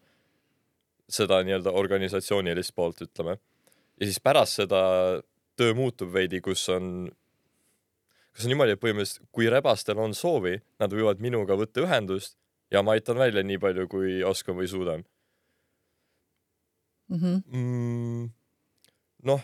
seda 1.10 1.42
nii-öelda 1.46 1.74
organisatsioonilist 1.76 2.74
poolt, 2.76 3.04
ütleme. 3.06 3.38
Ja 4.00 4.08
siis 4.08 4.20
pärast 4.24 4.62
seda 4.62 4.82
töö 5.56 5.76
muutub 5.78 6.12
veidi, 6.14 6.42
kus 6.44 6.68
on, 6.74 7.10
kus 8.36 8.46
on 8.46 8.54
niimoodi, 8.54 8.76
et 8.76 8.82
põhimõtteliselt 8.82 9.30
kui 9.36 9.50
rebastel 9.52 10.00
on 10.02 10.16
soovi, 10.18 10.58
nad 10.82 10.94
võivad 10.94 11.24
minuga 11.24 11.58
võtta 11.60 11.86
ühendust 11.86 12.38
ja 12.74 12.84
ma 12.84 12.96
aitan 12.96 13.20
välja 13.20 13.44
nii 13.46 13.62
palju, 13.62 13.88
kui 13.92 14.20
oskan 14.24 14.58
või 14.58 14.68
suudan 14.68 15.06
mm. 17.08 17.18
-hmm. 17.18 17.42
Mm, 17.48 18.30
noh, 19.32 19.42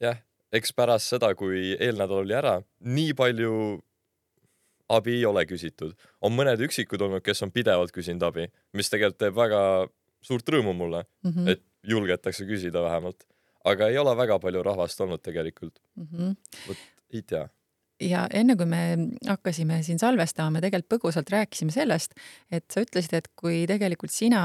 jah, 0.00 0.20
eks 0.52 0.72
pärast 0.76 1.14
seda, 1.14 1.34
kui 1.34 1.74
eelnädal 1.78 2.24
oli 2.24 2.34
ära, 2.36 2.60
nii 2.80 3.14
palju 3.14 3.80
abi 4.88 5.18
ei 5.18 5.24
ole 5.24 5.44
küsitud. 5.46 5.94
on 6.20 6.32
mõned 6.32 6.60
üksikud 6.60 7.00
olnud, 7.00 7.22
kes 7.24 7.42
on 7.42 7.50
pidevalt 7.50 7.92
küsinud 7.92 8.22
abi, 8.22 8.48
mis 8.72 8.90
tegelikult 8.90 9.18
teeb 9.18 9.36
väga 9.36 9.60
suurt 10.24 10.48
rõõmu 10.48 10.74
mulle 10.76 11.04
mm, 11.04 11.30
-hmm. 11.30 11.48
et 11.48 11.62
julgetakse 11.82 12.44
küsida 12.44 12.82
vähemalt. 12.82 13.24
Aga 13.64 13.88
ei 13.90 13.98
ole 13.98 14.16
väga 14.16 14.38
palju 14.42 14.62
rahvast 14.62 15.00
olnud 15.00 15.22
tegelikult 15.24 15.78
mm. 15.96 16.08
-hmm. 16.12 16.34
vot 16.68 16.88
ei 17.14 17.22
tea 17.22 17.48
ja 18.02 18.24
enne 18.34 18.56
kui 18.58 18.66
me 18.68 18.82
hakkasime 19.28 19.80
siin 19.86 20.00
salvestama, 20.02 20.56
me 20.56 20.62
tegelikult 20.64 20.96
põgusalt 20.96 21.30
rääkisime 21.32 21.72
sellest, 21.74 22.16
et 22.52 22.64
sa 22.72 22.82
ütlesid, 22.84 23.14
et 23.16 23.28
kui 23.38 23.64
tegelikult 23.70 24.12
sina 24.12 24.42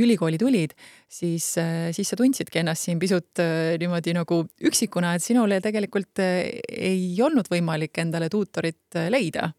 ülikooli 0.00 0.38
tulid, 0.40 0.74
siis, 1.08 1.46
siis 1.94 2.10
sa 2.10 2.18
tundsidki 2.18 2.60
ennast 2.62 2.88
siin 2.88 2.98
pisut 3.02 3.42
äh, 3.42 3.74
niimoodi 3.80 4.16
nagu 4.16 4.42
üksikuna, 4.66 5.14
et 5.14 5.24
sinule 5.24 5.60
tegelikult 5.64 6.22
äh, 6.22 6.50
ei 6.68 7.12
olnud 7.22 7.48
võimalik 7.52 8.02
endale 8.02 8.30
tuutorit 8.32 8.98
äh, 8.98 9.10
leida 9.12 9.52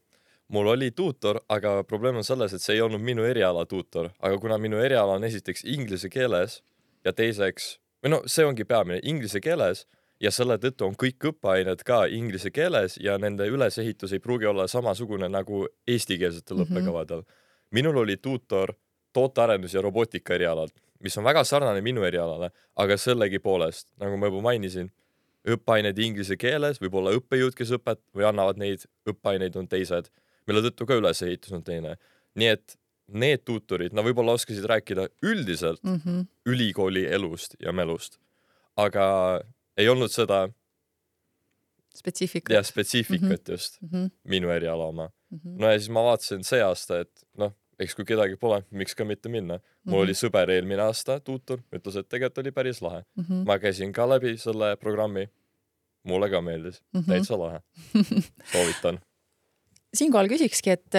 mul 0.53 0.67
oli 0.75 0.91
tuutor, 0.93 1.39
aga 1.49 1.79
probleem 1.87 2.19
on 2.19 2.27
selles, 2.27 2.53
et 2.53 2.61
see 2.61 2.75
ei 2.75 2.83
olnud 2.83 3.01
minu 3.01 3.23
eriala 3.25 3.65
tuutor, 3.65 4.11
aga 4.19 4.37
kuna 4.41 4.59
minu 4.61 4.77
eriala 4.83 5.15
on 5.17 5.23
esiteks 5.25 5.65
inglise 5.65 6.11
keeles 6.13 6.59
ja 7.05 7.15
teiseks, 7.15 7.79
või 8.05 8.13
no 8.13 8.21
see 8.29 8.45
ongi 8.45 8.67
peamine, 8.69 8.99
inglise 9.03 9.41
keeles 9.41 9.87
ja 10.21 10.31
selle 10.31 10.59
tõttu 10.61 10.85
on 10.85 10.95
kõik 10.99 11.25
õppeained 11.31 11.81
ka 11.87 12.03
inglise 12.13 12.51
keeles 12.53 12.99
ja 13.01 13.17
nende 13.17 13.47
ülesehitus 13.49 14.13
ei 14.13 14.21
pruugi 14.21 14.45
olla 14.45 14.67
samasugune 14.69 15.29
nagu 15.29 15.65
eestikeelsetel 15.87 16.57
mm 16.57 16.63
-hmm. 16.63 16.77
õppekavadel. 16.77 17.23
minul 17.71 17.97
oli 17.97 18.17
tuutor 18.17 18.73
tootearendus 19.13 19.73
ja 19.73 19.81
robootika 19.81 20.35
erialal, 20.35 20.69
mis 20.99 21.17
on 21.17 21.23
väga 21.23 21.43
sarnane 21.43 21.81
minu 21.81 22.03
erialale, 22.03 22.51
aga 22.75 22.97
sellegipoolest, 22.97 23.87
nagu 23.97 24.17
ma 24.17 24.29
juba 24.29 24.41
mainisin, 24.41 24.91
õppeained 25.47 25.99
inglise 25.99 26.37
keeles, 26.37 26.81
võib-olla 26.81 27.13
õppejõud, 27.15 27.55
kes 27.55 27.71
õpet- 27.77 28.03
või 28.15 28.27
annavad 28.27 28.57
neid 28.57 28.85
õppeaineid, 29.09 29.55
on 29.55 29.67
teised, 29.67 30.09
mille 30.47 30.61
tõttu 30.61 30.85
ka 30.85 30.97
ülesehitus 30.99 31.51
on 31.51 31.63
teine. 31.63 31.97
nii 32.35 32.47
et 32.47 32.77
need 33.07 33.43
tuutorid, 33.45 33.93
nad 33.93 34.05
võib-olla 34.05 34.35
oskasid 34.37 34.65
rääkida 34.69 35.07
üldiselt 35.23 35.83
mm 35.83 35.97
-hmm. 35.97 36.27
ülikooli 36.45 37.05
elust 37.05 37.55
ja 37.59 37.71
melust, 37.71 38.17
aga 38.75 39.41
ei 39.77 39.89
olnud 39.89 40.11
seda 40.11 40.47
spetsiifikat. 41.95 42.53
jah, 42.53 42.65
spetsiifikat 42.65 43.29
mm 43.29 43.35
-hmm. 43.35 43.51
just 43.51 43.81
mm, 43.81 43.89
-hmm. 43.89 44.09
minu 44.23 44.49
eriala 44.49 44.85
oma 44.85 45.09
mm. 45.29 45.37
-hmm. 45.37 45.61
no 45.61 45.71
ja 45.71 45.79
siis 45.79 45.89
ma 45.89 46.03
vaatasin 46.03 46.43
see 46.43 46.63
aasta, 46.63 46.99
et 46.99 47.25
noh, 47.37 47.53
eks 47.79 47.95
kui 47.95 48.05
kedagi 48.05 48.35
pole, 48.35 48.63
miks 48.71 48.95
ka 48.95 49.05
mitte 49.05 49.29
minna. 49.29 49.53
mul 49.53 49.63
mm 49.83 49.91
-hmm. 49.93 50.03
oli 50.03 50.11
sõber 50.11 50.49
eelmine 50.49 50.81
aasta, 50.81 51.19
tuutor, 51.19 51.59
ütles, 51.75 51.95
et 51.99 52.09
tegelikult 52.09 52.37
oli 52.37 52.51
päris 52.51 52.81
lahe 52.81 53.03
mm. 53.15 53.23
-hmm. 53.23 53.45
ma 53.45 53.59
käisin 53.59 53.93
ka 53.93 54.09
läbi 54.09 54.37
selle 54.37 54.77
programmi. 54.77 55.27
mulle 56.03 56.29
ka 56.29 56.41
meeldis 56.41 56.81
mm, 56.93 57.01
-hmm. 57.01 57.05
täitsa 57.07 57.39
lahe 57.39 57.59
soovitan 58.51 58.99
siinkohal 59.97 60.29
küsikski, 60.31 60.75
et, 60.75 60.97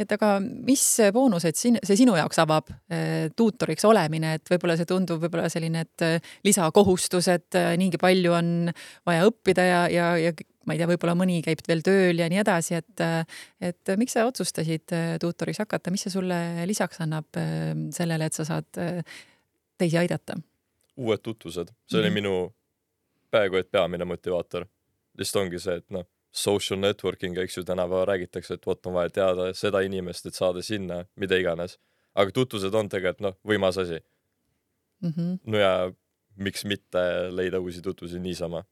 et 0.00 0.14
aga 0.16 0.36
mis 0.42 0.82
boonused 1.14 1.58
siin, 1.58 1.78
see 1.84 1.98
sinu 2.00 2.16
jaoks 2.18 2.40
avab 2.42 2.70
eh, 2.92 3.28
tuutoriks 3.36 3.86
olemine, 3.88 4.34
et 4.38 4.52
võib-olla 4.52 4.76
see 4.78 4.88
tundub 4.88 5.22
võib-olla 5.22 5.50
selline, 5.52 5.84
et 5.84 6.24
lisakohustus, 6.46 7.28
et 7.34 7.60
eh, 7.60 7.74
niigi 7.80 8.00
palju 8.00 8.34
on 8.36 8.50
vaja 9.06 9.28
õppida 9.28 9.68
ja, 9.68 9.84
ja, 9.92 10.08
ja 10.20 10.34
ma 10.64 10.74
ei 10.74 10.80
tea, 10.80 10.88
võib-olla 10.88 11.16
mõni 11.18 11.42
käib 11.44 11.60
veel 11.68 11.84
tööl 11.84 12.22
ja 12.22 12.30
nii 12.32 12.40
edasi, 12.40 12.80
et, 12.80 13.04
et 13.60 13.94
miks 14.00 14.16
sa 14.16 14.24
otsustasid 14.24 14.94
tuutoriks 15.20 15.60
hakata, 15.60 15.92
mis 15.92 16.06
see 16.06 16.14
sulle 16.14 16.38
lisaks 16.70 17.02
annab 17.04 17.28
sellele, 17.92 18.30
et 18.30 18.36
sa 18.36 18.48
saad 18.48 18.70
teisi 19.78 20.00
aidata? 20.00 20.38
uued 20.96 21.20
tutvused, 21.26 21.72
see 21.90 21.98
oli 21.98 22.08
mm 22.08 22.10
-hmm. 22.10 22.22
minu 22.22 22.54
peaaegu 23.34 23.58
et 23.58 23.70
peamine 23.70 24.04
motivaator. 24.04 24.66
lihtsalt 25.18 25.44
ongi 25.44 25.58
see, 25.62 25.76
et 25.78 25.90
noh, 25.94 26.06
social 26.34 26.80
networking, 26.82 27.38
eks 27.38 27.58
ju, 27.58 27.64
tänapäeval 27.64 28.08
räägitakse, 28.10 28.58
et 28.58 28.66
vot 28.66 28.86
on 28.86 28.96
vaja 28.96 29.10
teada 29.10 29.52
seda 29.54 29.80
inimest, 29.86 30.26
et 30.26 30.34
saada 30.34 30.62
sinna, 30.62 31.04
mida 31.16 31.38
iganes. 31.38 31.78
aga 32.14 32.30
tutvused 32.30 32.74
on 32.74 32.88
tegelikult 32.88 33.20
noh, 33.20 33.34
võimas 33.42 33.78
asi 33.78 33.98
mm. 35.02 35.10
-hmm. 35.10 35.38
no 35.44 35.58
ja 35.58 35.92
miks 36.36 36.64
mitte 36.64 37.00
leida 37.30 37.60
uusi 37.60 37.82
tutvusi 37.82 38.18
niisama 38.18 38.62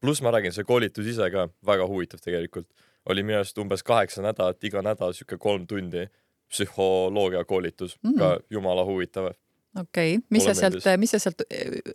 pluss 0.00 0.22
ma 0.22 0.32
räägin, 0.32 0.54
see 0.54 0.64
koolitus 0.64 1.08
ise 1.12 1.28
ka 1.32 1.48
väga 1.66 1.86
huvitav 1.88 2.22
tegelikult. 2.24 2.68
oli 3.08 3.22
minu 3.24 3.38
arust 3.38 3.58
umbes 3.58 3.82
kaheksa 3.82 4.22
nädalat, 4.22 4.64
iga 4.64 4.82
nädal 4.84 5.14
sihuke 5.16 5.38
kolm 5.40 5.64
tundi 5.66 6.04
psühholoogia 6.52 7.44
koolitus 7.48 7.96
mm, 8.02 8.10
-hmm. 8.10 8.18
ka 8.18 8.40
jumala 8.50 8.84
huvitav. 8.84 9.30
okei 9.80 10.16
okay., 10.16 10.26
mis 10.30 10.44
sa 10.44 10.54
sealt, 10.54 10.84
mis 10.96 11.10
sa 11.10 11.18
sealt 11.18 11.42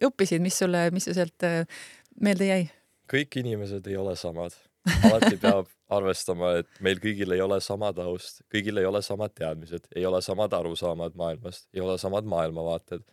õppisid, 0.03 0.39
mis 0.41 0.57
sulle, 0.57 0.89
mis 0.91 1.05
sa 1.05 1.13
sealt 1.13 1.43
äh, 1.43 1.67
meelde 2.21 2.45
jäi? 2.45 2.69
kõik 3.13 3.39
inimesed 3.39 3.87
ei 3.87 3.97
ole 3.97 4.15
samad. 4.15 4.51
Alati 5.03 5.37
peab 5.41 5.69
arvestama, 5.95 6.55
et 6.61 6.81
meil 6.85 6.99
kõigil 7.03 7.31
ei 7.35 7.41
ole 7.41 7.59
sama 7.61 7.91
taust, 7.93 8.41
kõigil 8.53 8.81
ei 8.81 8.85
ole 8.89 9.01
samad 9.05 9.33
teadmised, 9.37 9.87
ei 9.95 10.05
ole 10.05 10.21
samad 10.21 10.53
arusaamad 10.53 11.15
maailmast, 11.15 11.67
ei 11.73 11.81
ole 11.85 11.97
samad 12.01 12.27
maailmavaated. 12.29 13.05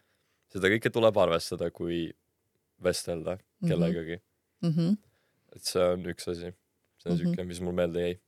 seda 0.53 0.69
kõike 0.69 0.91
tuleb 0.93 1.17
arvestada, 1.17 1.71
kui 1.71 2.11
vestelda 2.83 3.39
mhm. 3.39 3.69
kellegagi 3.69 4.17
mm. 4.17 4.21
-hmm 4.21 4.33
mm. 4.63 4.75
-hmm. 4.77 4.97
et 5.57 5.65
see 5.65 5.89
on 5.93 6.07
üks 6.13 6.29
asi, 6.31 6.53
see 6.99 7.11
on 7.11 7.17
mm 7.17 7.19
-hmm. 7.19 7.25
siuke, 7.25 7.45
mis 7.45 7.61
mul 7.61 7.73
meelde 7.73 8.01
jäi. 8.01 8.21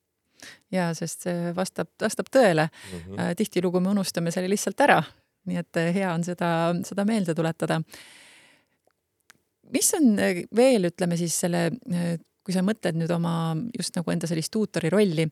ja 0.72 0.94
sest 0.94 1.26
see 1.28 1.54
vastab, 1.56 1.88
vastab 2.00 2.26
tõele 2.36 2.68
mm. 2.68 2.98
-hmm. 2.98 3.34
tihtilugu 3.36 3.80
me 3.80 3.88
unustame 3.88 4.30
selle 4.30 4.48
lihtsalt 4.48 4.80
ära, 4.80 5.02
nii 5.44 5.56
et 5.56 5.76
äh, 5.76 5.94
hea 5.94 6.12
on 6.14 6.24
seda, 6.24 6.74
seda 6.84 7.04
meelde 7.04 7.34
tuletada. 7.34 7.82
mis 9.72 9.94
on 9.94 10.18
äh, 10.18 10.42
veel, 10.56 10.90
ütleme 10.90 11.16
siis 11.16 11.40
selle, 11.40 11.70
kui 12.44 12.54
sa 12.54 12.62
mõtled 12.64 12.98
nüüd 13.00 13.12
oma 13.14 13.54
just 13.76 13.96
nagu 13.96 14.12
enda 14.12 14.28
sellist 14.30 14.52
tuutori 14.52 14.92
rolli, 14.92 15.26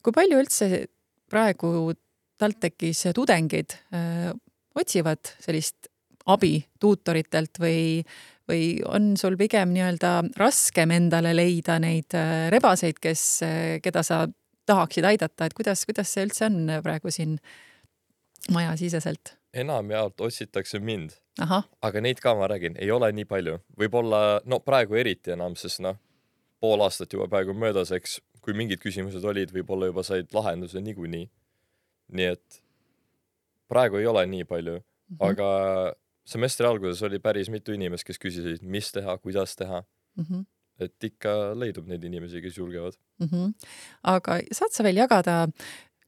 kui 0.00 0.14
palju 0.16 0.40
üldse 0.40 0.86
praegu 1.30 1.92
TalTechis 2.40 3.04
tudengid 3.14 3.76
öö, 3.92 4.32
otsivad 4.80 5.34
sellist 5.42 5.90
abi 6.30 6.58
tuutoritelt 6.80 7.60
või, 7.60 8.02
või 8.48 8.64
on 8.88 9.14
sul 9.20 9.36
pigem 9.40 9.72
nii-öelda 9.74 10.12
raskem 10.40 10.92
endale 10.94 11.32
leida 11.36 11.78
neid 11.82 12.16
äh, 12.16 12.48
rebaseid, 12.52 13.00
kes, 13.02 13.24
äh, 13.46 13.80
keda 13.84 14.04
sa 14.06 14.24
tahaksid 14.70 15.06
aidata, 15.08 15.48
et 15.48 15.56
kuidas, 15.56 15.84
kuidas 15.88 16.12
see 16.12 16.26
üldse 16.28 16.46
on 16.46 16.80
praegu 16.84 17.12
siin 17.14 17.38
majasiseselt? 18.52 19.36
enamjaolt 19.54 20.20
otsitakse 20.22 20.78
mind. 20.78 21.16
aga 21.82 22.00
neid 22.00 22.20
ka 22.22 22.34
ma 22.38 22.46
räägin, 22.50 22.76
ei 22.78 22.90
ole 22.90 23.10
nii 23.12 23.26
palju, 23.26 23.56
võib-olla 23.78 24.40
no 24.46 24.60
praegu 24.62 24.94
eriti 25.00 25.34
enam, 25.34 25.56
sest 25.58 25.82
noh, 25.82 25.98
pool 26.60 26.84
aastat 26.84 27.12
juba 27.12 27.28
praegu 27.28 27.54
möödas, 27.56 27.92
eks 27.96 28.18
kui 28.44 28.56
mingid 28.56 28.80
küsimused 28.82 29.24
olid, 29.24 29.52
võib-olla 29.54 29.90
juba 29.90 30.04
said 30.06 30.32
lahenduse 30.34 30.80
niikuinii. 30.84 31.28
nii 32.10 32.26
et 32.26 32.62
praegu 33.70 34.00
ei 34.00 34.06
ole 34.10 34.24
nii 34.26 34.44
palju 34.44 34.78
mm, 34.78 35.16
-hmm. 35.16 35.28
aga 35.28 35.94
semestri 36.26 36.66
alguses 36.66 37.02
oli 37.06 37.18
päris 37.18 37.50
mitu 37.50 37.72
inimest, 37.72 38.04
kes 38.04 38.18
küsisid, 38.18 38.62
mis 38.62 38.90
teha, 38.92 39.18
kuidas 39.18 39.54
teha 39.56 39.82
mm. 40.16 40.24
-hmm. 40.24 40.44
et 40.78 41.04
ikka 41.04 41.54
leidub 41.54 41.86
neid 41.86 42.04
inimesi, 42.04 42.42
kes 42.42 42.58
julgevad 42.58 42.98
mm. 43.20 43.26
-hmm. 43.26 43.54
aga 44.02 44.40
saad 44.52 44.74
sa 44.74 44.84
veel 44.84 44.96
jagada 44.96 45.48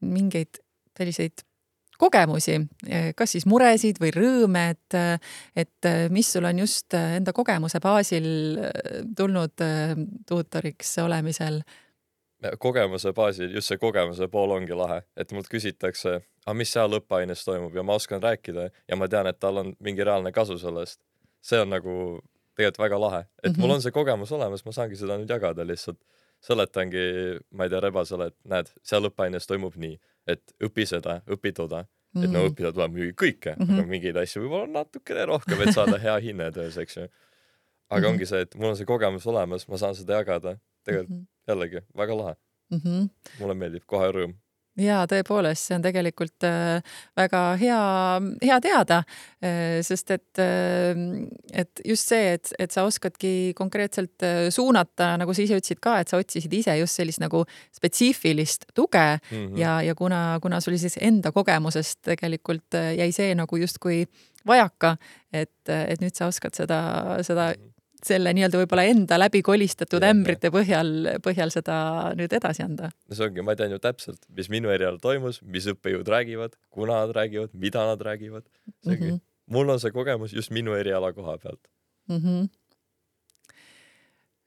mingeid 0.00 0.58
selliseid 0.98 1.46
kogemusi, 2.02 2.58
kas 3.16 3.36
siis 3.36 3.46
muresid 3.46 4.00
või 4.02 4.10
rõõme, 4.16 4.64
et, 4.74 5.22
et 5.64 5.90
mis 6.10 6.32
sul 6.34 6.48
on 6.48 6.64
just 6.64 6.96
enda 6.98 7.34
kogemuse 7.36 7.80
baasil 7.82 8.26
tulnud 9.16 9.64
tuutoriks 10.28 10.98
olemisel 11.04 11.62
kogemuse 12.58 13.12
baasil, 13.12 13.52
just 13.54 13.70
see 13.70 13.78
kogemuse 13.78 14.26
pool 14.28 14.50
ongi 14.56 14.74
lahe, 14.76 15.02
et 15.16 15.32
mult 15.34 15.48
küsitakse, 15.50 16.18
aga 16.44 16.54
mis 16.58 16.72
seal 16.74 16.98
õppeaines 16.98 17.44
toimub 17.46 17.74
ja 17.76 17.84
ma 17.86 17.96
oskan 17.98 18.22
rääkida 18.22 18.68
ja 18.72 18.98
ma 18.98 19.08
tean, 19.08 19.28
et 19.30 19.38
tal 19.40 19.62
on 19.62 19.72
mingi 19.80 20.04
reaalne 20.04 20.32
kasu 20.32 20.58
sellest. 20.58 21.00
see 21.42 21.58
on 21.58 21.72
nagu 21.74 21.92
tegelikult 22.54 22.78
väga 22.78 22.98
lahe, 23.00 23.20
et 23.42 23.50
mm 23.50 23.54
-hmm. 23.54 23.60
mul 23.60 23.68
mhm. 23.68 23.74
on 23.74 23.82
see 23.82 23.90
kogemus 23.90 24.32
olemas, 24.32 24.64
ma 24.64 24.72
saangi 24.72 24.96
seda 24.96 25.18
nüüd 25.18 25.30
jagada 25.30 25.66
lihtsalt. 25.66 25.98
Seletangi, 26.42 27.02
ma 27.54 27.66
ei 27.66 27.72
tea, 27.72 27.80
rebasele, 27.84 28.30
et 28.32 28.38
näed, 28.50 28.70
seal 28.86 29.08
õppeaines 29.08 29.46
toimub 29.46 29.76
nii, 29.78 29.98
et 30.26 30.54
õpi 30.62 30.86
seda, 30.90 31.20
õpi 31.30 31.54
toda 31.54 31.84
mm. 31.84 31.88
-hmm. 31.88 32.24
et 32.24 32.30
no 32.30 32.38
mhm. 32.38 32.52
õppida 32.52 32.72
tuleb 32.74 32.94
muidugi 32.96 33.18
kõike 33.24 33.56
mm, 33.56 33.66
-hmm. 33.66 33.78
aga 33.78 33.94
mingeid 33.94 34.22
asju 34.22 34.42
võib-olla 34.44 34.70
natukene 34.80 35.26
rohkem, 35.30 35.62
et 35.62 35.74
saada 35.74 35.98
hea 36.06 36.16
hinne 36.26 36.50
töös, 36.52 36.78
eks 36.78 36.96
ju. 36.96 37.02
aga 37.02 38.00
mm 38.00 38.04
-hmm. 38.04 38.10
ongi 38.10 38.26
see, 38.26 38.40
et 38.40 38.54
mul 38.54 38.70
on 38.70 38.76
see 38.76 38.86
kogemus 38.86 39.26
olemas, 39.26 39.68
ma 39.68 39.78
saan 39.78 39.94
seda 39.94 40.22
jagada, 40.22 40.58
tegelikult 40.84 41.10
mm 41.10 41.20
-hmm 41.22 41.32
jällegi 41.48 41.80
väga 41.96 42.16
lahe 42.16 42.34
mm. 42.70 42.78
-hmm. 42.78 43.08
mulle 43.40 43.54
meeldib, 43.54 43.84
kohe 43.86 44.10
rõõm 44.16 44.34
ja 44.80 45.02
tõepoolest, 45.08 45.68
see 45.68 45.76
on 45.76 45.84
tegelikult 45.84 46.46
äh, 46.48 46.94
väga 47.18 47.40
hea, 47.60 47.80
hea 48.42 48.58
teada, 48.64 49.00
äh, 49.44 49.80
sest 49.84 50.12
et, 50.14 50.40
äh, 50.40 51.02
et 51.62 51.82
just 51.88 52.12
see, 52.12 52.32
et, 52.36 52.52
et 52.62 52.72
sa 52.72 52.86
oskadki 52.88 53.52
konkreetselt 53.58 54.24
suunata, 54.54 55.12
nagu 55.20 55.34
sa 55.36 55.44
ise 55.44 55.58
ütlesid 55.60 55.82
ka, 55.82 55.98
et 56.00 56.12
sa 56.12 56.20
otsisid 56.20 56.52
ise 56.56 56.76
just 56.80 57.00
sellist 57.00 57.22
nagu 57.22 57.44
spetsiifilist 57.74 58.70
tuge 58.74 59.04
mm 59.18 59.36
-hmm. 59.36 59.58
ja, 59.60 59.80
ja 59.82 59.94
kuna, 59.94 60.38
kuna 60.42 60.60
sul 60.60 60.78
siis 60.78 60.98
enda 61.00 61.32
kogemusest 61.32 61.98
tegelikult 62.02 62.74
jäi 62.96 63.12
see 63.12 63.34
nagu 63.34 63.56
justkui 63.56 64.06
vajaka, 64.46 64.96
et, 65.32 65.68
et 65.68 66.00
nüüd 66.00 66.14
sa 66.14 66.26
oskad 66.26 66.54
seda, 66.54 66.80
seda 67.22 67.52
-hmm 67.52 67.71
selle 68.06 68.32
nii-öelda 68.36 68.60
võib-olla 68.60 68.84
enda 68.90 69.18
läbi 69.20 69.42
kolistatud 69.46 70.04
ämbrite 70.06 70.50
põhjal, 70.54 71.18
põhjal 71.24 71.52
seda 71.54 71.76
nüüd 72.18 72.32
edasi 72.36 72.64
anda. 72.64 72.90
no 73.08 73.18
see 73.18 73.26
ongi, 73.28 73.44
ma 73.46 73.54
tean 73.58 73.74
ju 73.74 73.80
täpselt, 73.82 74.20
mis 74.36 74.50
minu 74.52 74.72
erialal 74.74 75.00
toimus, 75.02 75.40
mis 75.42 75.68
õppejõud 75.72 76.08
räägivad, 76.14 76.56
kuna 76.74 77.02
nad 77.02 77.14
räägivad, 77.16 77.54
mida 77.54 77.84
nad 77.88 78.00
räägivad. 78.02 78.44
mm, 78.86 78.94
-hmm. 78.94 79.20
mul 79.46 79.68
on 79.74 79.80
see 79.80 79.94
kogemus 79.94 80.32
just 80.32 80.50
minu 80.50 80.74
eriala 80.74 81.12
koha 81.12 81.38
pealt 81.38 81.62
mm. 82.08 82.48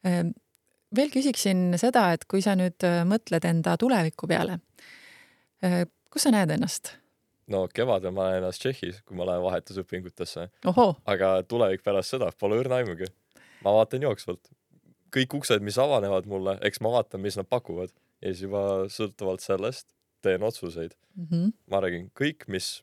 -hmm. 0.04 0.34
veel 0.96 1.10
küsiksin 1.10 1.78
seda, 1.78 2.12
et 2.14 2.26
kui 2.26 2.42
sa 2.42 2.56
nüüd 2.56 2.84
äh, 2.84 3.04
mõtled 3.08 3.46
enda 3.46 3.78
tuleviku 3.78 4.28
peale, 4.28 4.60
äh, 5.64 5.86
kus 6.10 6.24
sa 6.24 6.32
näed 6.32 6.50
ennast? 6.50 6.98
no 7.48 7.68
kevadel 7.68 8.12
ma 8.12 8.30
näen 8.30 8.38
ennast 8.44 8.60
Tšehhis, 8.60 9.02
kui 9.06 9.18
ma 9.18 9.26
lähen 9.26 9.44
vahetusõpingutesse. 9.44 10.50
aga 11.06 11.44
tulevik 11.44 11.84
pärast 11.84 12.10
seda 12.10 12.32
pole 12.40 12.60
õrna 12.60 12.76
aimugi 12.82 13.06
ma 13.66 13.74
vaatan 13.80 14.06
jooksvalt. 14.06 14.54
kõik 15.16 15.38
uksed, 15.38 15.64
mis 15.64 15.78
avanevad 15.80 16.26
mulle, 16.28 16.58
eks 16.68 16.82
ma 16.84 16.92
vaatan, 16.98 17.22
mis 17.24 17.38
nad 17.40 17.48
pakuvad 17.48 17.94
ja 18.22 18.32
siis 18.32 18.46
juba 18.48 18.64
sõltuvalt 18.92 19.44
sellest 19.44 19.88
teen 20.26 20.44
otsuseid 20.44 20.96
mm. 21.16 21.28
-hmm. 21.30 21.54
ma 21.72 21.80
räägin, 21.84 22.10
kõik, 22.20 22.48
mis, 22.52 22.82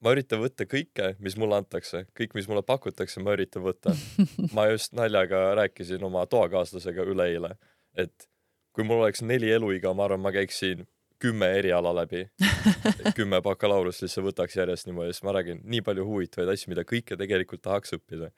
ma 0.00 0.14
üritan 0.14 0.40
võtta 0.40 0.66
kõike, 0.70 1.14
mis 1.18 1.36
mulle 1.40 1.58
antakse, 1.60 2.06
kõik, 2.18 2.36
mis 2.38 2.48
mulle 2.48 2.62
pakutakse, 2.66 3.22
ma 3.24 3.34
üritan 3.36 3.64
võtta 3.66 3.94
ma 4.56 4.68
just 4.70 4.96
naljaga 4.96 5.50
rääkisin 5.60 6.04
oma 6.06 6.26
toakaaslasega 6.26 7.04
üleeile, 7.14 7.56
et 7.94 8.30
kui 8.72 8.86
mul 8.86 9.02
oleks 9.04 9.22
neli 9.26 9.50
eluiga, 9.52 9.94
ma 9.94 10.06
arvan, 10.06 10.22
ma 10.24 10.32
käiksin 10.32 10.86
kümme 11.20 11.50
eriala 11.58 11.92
läbi 11.94 12.24
kümme 13.18 13.42
bakalaureust 13.44 14.06
lihtsalt 14.06 14.30
võtaks 14.30 14.56
järjest 14.56 14.88
niimoodi, 14.88 15.12
sest 15.12 15.26
ma 15.26 15.34
räägin 15.36 15.60
nii 15.68 15.82
palju 15.84 16.06
huvitavaid 16.06 16.54
asju, 16.54 16.70
mida 16.72 16.86
kõike 16.88 17.18
tegelikult 17.20 17.60
tahaks 17.66 17.98
õppida 17.98 18.30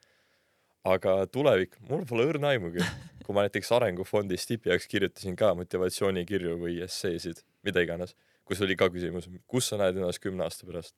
aga 0.84 1.22
tulevik, 1.30 1.76
mul 1.88 2.04
pole 2.08 2.26
õrna 2.32 2.52
aimugi. 2.54 2.84
kui 3.22 3.36
ma 3.36 3.44
näiteks 3.46 3.70
Arengufondis 3.76 4.48
tipi 4.48 4.72
jaoks 4.72 4.88
kirjutasin 4.90 5.36
ka 5.38 5.52
motivatsioonikirju 5.54 6.56
või 6.58 6.80
esseesid, 6.82 7.44
mida 7.62 7.84
iganes, 7.84 8.16
kus 8.48 8.62
oli 8.66 8.74
ka 8.78 8.88
küsimus, 8.90 9.28
kus 9.46 9.70
sa 9.70 9.78
näed 9.78 10.00
ennast 10.00 10.18
kümne 10.22 10.42
aasta 10.46 10.66
pärast? 10.66 10.96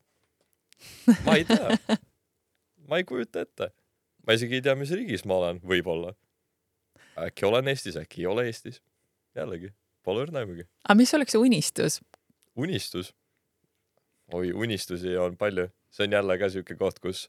ma 1.27 1.37
ei 1.37 1.45
tea. 1.49 1.99
ma 2.89 3.01
ei 3.01 3.05
kujuta 3.09 3.45
ette. 3.45 3.71
ma 4.27 4.37
isegi 4.39 4.61
ei 4.61 4.65
tea, 4.65 4.77
mis 4.79 4.95
riigis 4.97 5.27
ma 5.29 5.37
olen, 5.43 5.61
võib-olla. 5.61 6.15
äkki 7.27 7.47
olen 7.47 7.69
Eestis, 7.69 8.01
äkki 8.01 8.25
ei 8.25 8.31
ole 8.33 8.47
Eestis. 8.49 8.81
jällegi, 9.37 9.75
pole 10.03 10.25
õrna 10.25 10.45
aimugi. 10.45 10.65
aga 10.89 10.97
mis 10.97 11.13
oleks 11.15 11.37
unistus? 11.37 12.01
unistus? 12.57 13.13
oi, 14.33 14.53
unistusi 14.53 15.17
on 15.21 15.37
palju. 15.37 15.69
see 15.91 16.09
on 16.09 16.17
jälle 16.17 16.39
ka 16.41 16.49
siuke 16.49 16.81
koht, 16.81 17.05
kus 17.05 17.29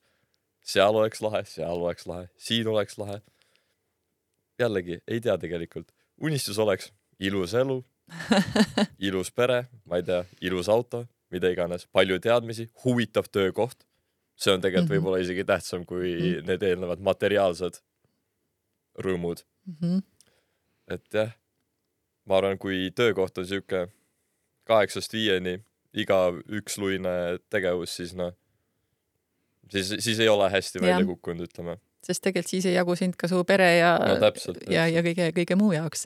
seal 0.66 0.98
oleks 0.98 1.22
lahe, 1.22 1.44
seal 1.50 1.82
oleks 1.82 2.08
lahe, 2.10 2.30
siin 2.38 2.68
oleks 2.68 2.98
lahe. 2.98 3.22
jällegi 4.60 5.02
ei 5.08 5.22
tea 5.22 5.38
tegelikult, 5.38 5.92
unistus 6.22 6.60
oleks 6.60 6.94
ilus 7.20 7.54
elu 7.54 7.84
ilus 9.08 9.32
pere, 9.32 9.66
ma 9.86 10.00
ei 10.00 10.06
tea, 10.06 10.22
ilus 10.42 10.70
auto, 10.70 11.06
mida 11.34 11.50
iganes, 11.52 11.88
palju 11.92 12.20
teadmisi, 12.22 12.70
huvitav 12.84 13.30
töökoht. 13.32 13.86
see 14.36 14.52
on 14.54 14.62
tegelikult 14.62 14.90
mm 14.90 14.96
-hmm. 14.96 15.00
võib-olla 15.00 15.22
isegi 15.24 15.44
tähtsam 15.44 15.86
kui 15.86 16.14
mm 16.14 16.22
-hmm. 16.22 16.48
need 16.48 16.64
eelnevad 16.64 17.00
materiaalsed 17.00 17.80
rõõmud 19.00 19.44
mm. 19.66 19.76
-hmm. 19.82 20.02
et 20.88 21.14
jah, 21.14 21.32
ma 22.26 22.38
arvan, 22.38 22.58
kui 22.58 22.92
töökoht 22.96 23.38
on 23.38 23.48
sihuke 23.48 23.88
kaheksast 24.64 25.14
viieni 25.14 25.64
iga 25.94 26.34
üksluine 26.52 27.40
tegevus, 27.50 27.96
siis 27.96 28.14
noh, 28.14 28.34
siis, 29.72 29.92
siis 30.04 30.20
ei 30.20 30.30
ole 30.30 30.50
hästi 30.52 30.82
välja 30.82 31.00
Jah. 31.00 31.08
kukkunud, 31.10 31.50
ütleme. 31.50 31.78
sest 32.06 32.22
tegelikult 32.22 32.52
siis 32.52 32.68
ei 32.70 32.76
jagu 32.76 32.96
sind 32.96 33.16
ka 33.18 33.28
su 33.28 33.40
pere 33.50 33.70
ja 33.80 33.96
no 33.98 34.18
täpselt, 34.22 34.60
ja, 34.70 34.86
ja 34.86 35.02
täpselt. 35.02 35.08
kõige, 35.08 35.30
kõige 35.40 35.58
muu 35.60 35.72
jaoks. 35.74 36.06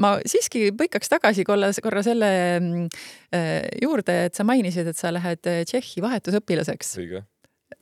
ma 0.00 0.16
siiski 0.26 0.70
põikaks 0.76 1.12
tagasi 1.12 1.44
korra, 1.44 1.70
korra 1.84 2.02
selle 2.06 2.30
mm, 2.60 2.88
äh, 3.36 3.60
juurde, 3.82 4.18
et 4.30 4.34
sa 4.34 4.46
mainisid, 4.48 4.88
et 4.88 5.00
sa 5.00 5.12
lähed 5.14 5.50
äh, 5.50 5.62
Tšehhi 5.68 6.04
vahetusõpilaseks. 6.04 6.96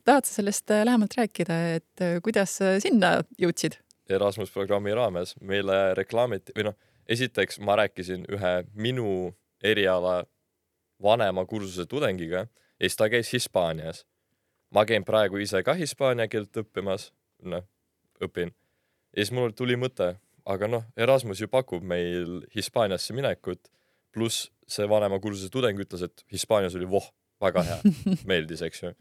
tahad 0.04 0.26
sa 0.26 0.40
sellest 0.40 0.70
äh, 0.70 0.84
lähemalt 0.88 1.16
rääkida, 1.18 1.60
et 1.78 2.04
äh, 2.04 2.18
kuidas 2.24 2.58
sinna 2.82 3.20
jõudsid? 3.38 3.78
Erasmus 4.10 4.50
programmi 4.50 4.94
raames 4.94 5.36
meile 5.40 5.94
reklaamiti 5.94 6.52
või 6.56 6.72
noh, 6.72 6.78
esiteks 7.08 7.60
ma 7.62 7.78
rääkisin 7.78 8.26
ühe 8.30 8.54
minu 8.74 9.32
eriala 9.62 10.24
vanema 11.02 11.44
kursuse 11.46 11.86
tudengiga 11.86 12.46
ja 12.82 12.88
siis 12.88 12.98
ta 12.98 13.08
käis 13.10 13.30
Hispaanias. 13.32 14.04
Ma 14.74 14.84
käin 14.88 15.04
praegu 15.04 15.40
ise 15.42 15.62
ka 15.66 15.76
hispaania 15.78 16.28
keelt 16.32 16.56
õppimas, 16.62 17.10
noh, 17.44 17.64
õpin. 18.22 18.52
ja 19.12 19.24
siis 19.24 19.32
mul 19.36 19.54
tuli 19.56 19.76
mõte, 19.76 20.14
aga 20.48 20.68
noh, 20.68 20.84
Erasmus 20.96 21.40
ju 21.42 21.48
pakub 21.48 21.84
meil 21.84 22.42
Hispaaniasse 22.54 23.14
minekut, 23.14 23.70
pluss 24.12 24.50
see 24.68 24.88
vanema 24.88 25.20
kursuse 25.20 25.50
tudeng 25.52 25.78
ütles, 25.80 26.04
et 26.04 26.24
Hispaanias 26.32 26.76
oli 26.78 26.88
voh, 26.88 27.06
väga 27.42 27.64
hea, 27.68 27.94
meeldis, 28.28 28.62
eks 28.64 28.82
ju. 28.82 28.92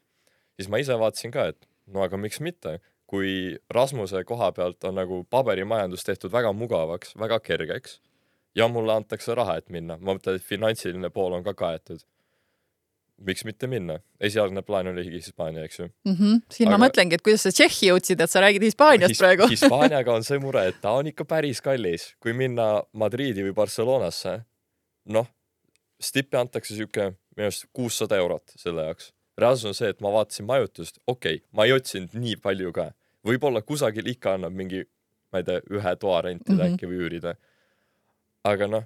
siis 0.60 0.70
ma 0.70 0.82
ise 0.82 0.98
vaatasin 0.98 1.34
ka, 1.34 1.52
et 1.54 1.70
no 1.88 2.04
aga 2.06 2.20
miks 2.20 2.40
mitte 2.44 2.80
kui 3.12 3.58
Rasmuse 3.76 4.24
koha 4.24 4.54
pealt 4.56 4.86
on 4.88 4.96
nagu 4.96 5.24
paberimajandus 5.30 6.06
tehtud 6.08 6.32
väga 6.32 6.54
mugavaks, 6.56 7.12
väga 7.20 7.42
kergeks 7.44 8.00
ja 8.56 8.68
mulle 8.72 8.96
antakse 8.96 9.36
raha, 9.36 9.58
et 9.60 9.68
minna, 9.70 9.98
ma 10.00 10.16
mõtlen, 10.16 10.40
et 10.40 10.48
finantsiline 10.48 11.12
pool 11.12 11.36
on 11.36 11.44
ka 11.44 11.54
kaetud. 11.58 12.06
Miks 13.26 13.44
mitte 13.46 13.68
minna, 13.70 13.98
esialgne 14.24 14.64
plaan 14.66 14.90
oli 14.92 15.06
Hispaania, 15.12 15.64
eks 15.68 15.80
ju. 15.80 15.88
mm. 16.06 16.14
-hmm. 16.14 16.42
siin 16.52 16.70
Aga... 16.70 16.78
Ma 16.78 16.86
mõtlengi, 16.86 17.18
et 17.18 17.26
kuidas 17.26 17.44
sa 17.46 17.52
Tšehhi 17.52 17.92
jõudsid, 17.92 18.22
et 18.24 18.32
sa 18.32 18.42
räägid 18.42 18.66
Hispaaniast 18.66 19.20
praegu. 19.20 19.48
Hispaaniaga 19.50 20.14
on 20.14 20.24
see 20.24 20.40
mure, 20.46 20.66
et 20.68 20.82
ta 20.82 20.96
on 21.00 21.08
ikka 21.08 21.26
päris 21.26 21.62
kallis, 21.62 22.12
kui 22.20 22.34
minna 22.34 22.84
Madriidi 22.94 23.46
või 23.46 23.54
Barcelonasse, 23.58 24.40
noh, 25.06 25.28
stippe 26.02 26.38
antakse 26.38 26.76
sihuke 26.76 27.12
minu 27.36 27.50
arust 27.50 27.68
kuussada 27.74 28.18
eurot 28.18 28.56
selle 28.56 28.88
jaoks. 28.90 29.14
reaalsus 29.38 29.66
on 29.66 29.74
see, 29.74 29.90
et 29.90 30.02
ma 30.02 30.12
vaatasin 30.12 30.46
majutust, 30.46 31.00
okei 31.08 31.36
okay,, 31.36 31.48
ma 31.52 31.66
ei 31.66 31.72
otsinud 31.74 32.14
nii 32.14 32.36
palju 32.42 32.74
ka, 32.76 32.92
võib-olla 33.26 33.62
kusagil 33.62 34.08
ikka 34.12 34.36
annab 34.38 34.54
mingi, 34.54 34.84
ma 35.32 35.42
ei 35.42 35.48
tea, 35.48 35.62
ühe 35.72 35.96
toa 35.96 36.22
rentida 36.22 36.58
mm. 36.58 36.60
-hmm. 36.60 36.74
äkki 36.74 36.90
või 36.90 37.00
üürida. 37.06 37.36
aga 38.44 38.68
noh, 38.68 38.84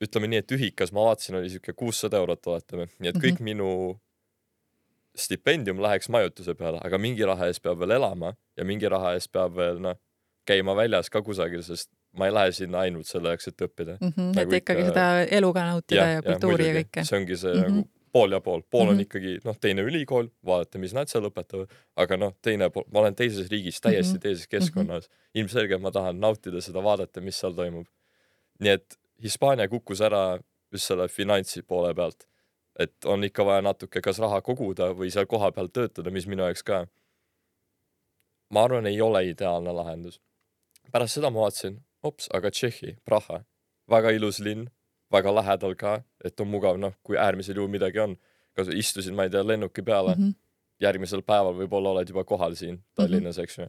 ütleme 0.00 0.28
nii, 0.30 0.38
et 0.44 0.52
ühikas 0.56 0.92
ma 0.92 1.04
vaatasin, 1.10 1.36
oli 1.40 1.50
sihuke 1.52 1.72
kuussada 1.76 2.16
eurot 2.16 2.46
oletame, 2.46 2.88
nii 2.98 3.08
et 3.12 3.16
kõik 3.16 3.40
mm 3.40 3.46
-hmm. 3.46 3.50
minu 3.50 4.00
stipendium 5.16 5.82
läheks 5.82 6.08
majutuse 6.08 6.54
peale, 6.54 6.80
aga 6.84 6.98
mingi 6.98 7.26
raha 7.26 7.46
eest 7.50 7.62
peab 7.62 7.78
veel 7.82 7.90
elama 7.98 8.34
ja 8.56 8.64
mingi 8.64 8.88
raha 8.88 9.14
eest 9.18 9.32
peab 9.32 9.56
veel 9.56 9.80
noh, 9.82 9.96
käima 10.46 10.76
väljas 10.76 11.10
ka 11.10 11.22
kusagil, 11.22 11.62
sest 11.62 11.90
ma 12.16 12.26
ei 12.26 12.34
lähe 12.34 12.52
sinna 12.52 12.84
ainult 12.86 13.06
selle 13.06 13.28
jaoks, 13.34 13.48
et 13.48 13.62
õppida. 13.66 13.96
mm. 14.00 14.12
-hmm. 14.16 14.34
Nagu 14.36 14.52
et 14.54 14.62
ikkagi 14.62 14.80
ikka- 14.82 14.92
seda 14.92 15.06
elu 15.38 15.52
ka 15.52 15.64
nautida 15.66 16.00
ja, 16.00 16.12
ja 16.18 16.22
kultuuri 16.22 16.66
ja 16.66 16.72
muidugi. 16.72 16.88
kõike. 16.88 17.04
see 17.04 17.18
ongi 17.18 17.36
see 17.36 17.54
mm. 17.54 17.60
-hmm. 17.60 17.74
nagu 17.76 17.88
pool 18.12 18.32
ja 18.32 18.40
pool, 18.40 18.62
pool 18.70 18.84
mm 18.84 18.88
-hmm. 18.88 18.90
on 18.90 18.94
Mhm. 18.96 19.00
ikkagi 19.00 19.38
noh, 19.44 19.56
teine 19.60 19.82
ülikool, 19.82 20.30
vaadata, 20.46 20.78
mis 20.78 20.94
nad 20.94 21.08
seal 21.08 21.24
õpetavad, 21.28 21.70
aga 21.96 22.16
noh, 22.16 22.34
teine 22.42 22.70
pool, 22.70 22.84
ma 22.92 23.00
olen 23.00 23.14
teises 23.14 23.50
riigis, 23.50 23.80
täiesti 23.80 24.12
mm. 24.12 24.16
-hmm. 24.16 24.22
teises 24.22 24.48
keskkonnas 24.48 25.08
mm, 25.08 25.14
-hmm. 25.14 25.40
ilmselgelt 25.40 25.82
ma 25.82 25.90
tahan 25.90 26.20
nautida 26.20 26.60
seda, 26.60 26.82
vaadata, 26.82 27.20
mis 27.20 27.38
seal 27.40 27.52
toimub. 27.54 27.86
nii 28.60 28.70
et 28.70 28.99
Hispaania 29.22 29.68
kukkus 29.68 30.00
ära 30.00 30.38
just 30.72 30.86
selle 30.88 31.08
finantsi 31.08 31.62
poole 31.62 31.94
pealt, 31.94 32.26
et 32.78 33.04
on 33.04 33.24
ikka 33.24 33.44
vaja 33.44 33.62
natuke 33.62 34.00
kas 34.00 34.18
raha 34.22 34.40
koguda 34.40 34.92
või 34.96 35.10
seal 35.12 35.28
kohapeal 35.30 35.68
töötada, 35.68 36.10
mis 36.10 36.26
minu 36.30 36.46
jaoks 36.46 36.62
ka, 36.66 36.84
ma 38.50 38.64
arvan, 38.64 38.86
ei 38.86 39.00
ole 39.00 39.24
ideaalne 39.30 39.72
lahendus. 39.72 40.20
pärast 40.92 41.14
seda 41.14 41.30
ma 41.30 41.44
vaatasin, 41.44 41.80
hops, 42.02 42.28
aga 42.34 42.50
Tšehhi, 42.50 42.96
Praha, 43.04 43.44
väga 43.90 44.10
ilus 44.16 44.40
linn, 44.40 44.70
väga 45.12 45.34
lähedal 45.34 45.74
ka, 45.78 46.00
et 46.24 46.40
on 46.40 46.48
mugav, 46.50 46.78
noh, 46.78 46.94
kui 47.02 47.18
äärmisel 47.18 47.58
juhul 47.58 47.70
midagi 47.70 48.00
on, 48.02 48.16
kas 48.56 48.70
istusin, 48.74 49.14
ma 49.14 49.26
ei 49.26 49.30
tea, 49.30 49.42
lennuki 49.46 49.82
peale 49.82 50.14
mm. 50.14 50.22
-hmm. 50.22 50.34
järgmisel 50.80 51.22
päeval 51.22 51.54
võib-olla 51.54 51.94
oled 51.94 52.08
juba 52.08 52.24
kohal 52.24 52.54
siin 52.54 52.82
Tallinnas 52.94 53.36
mm, 53.36 53.40
-hmm. 53.40 53.44
eks 53.44 53.58
ju. 53.58 53.68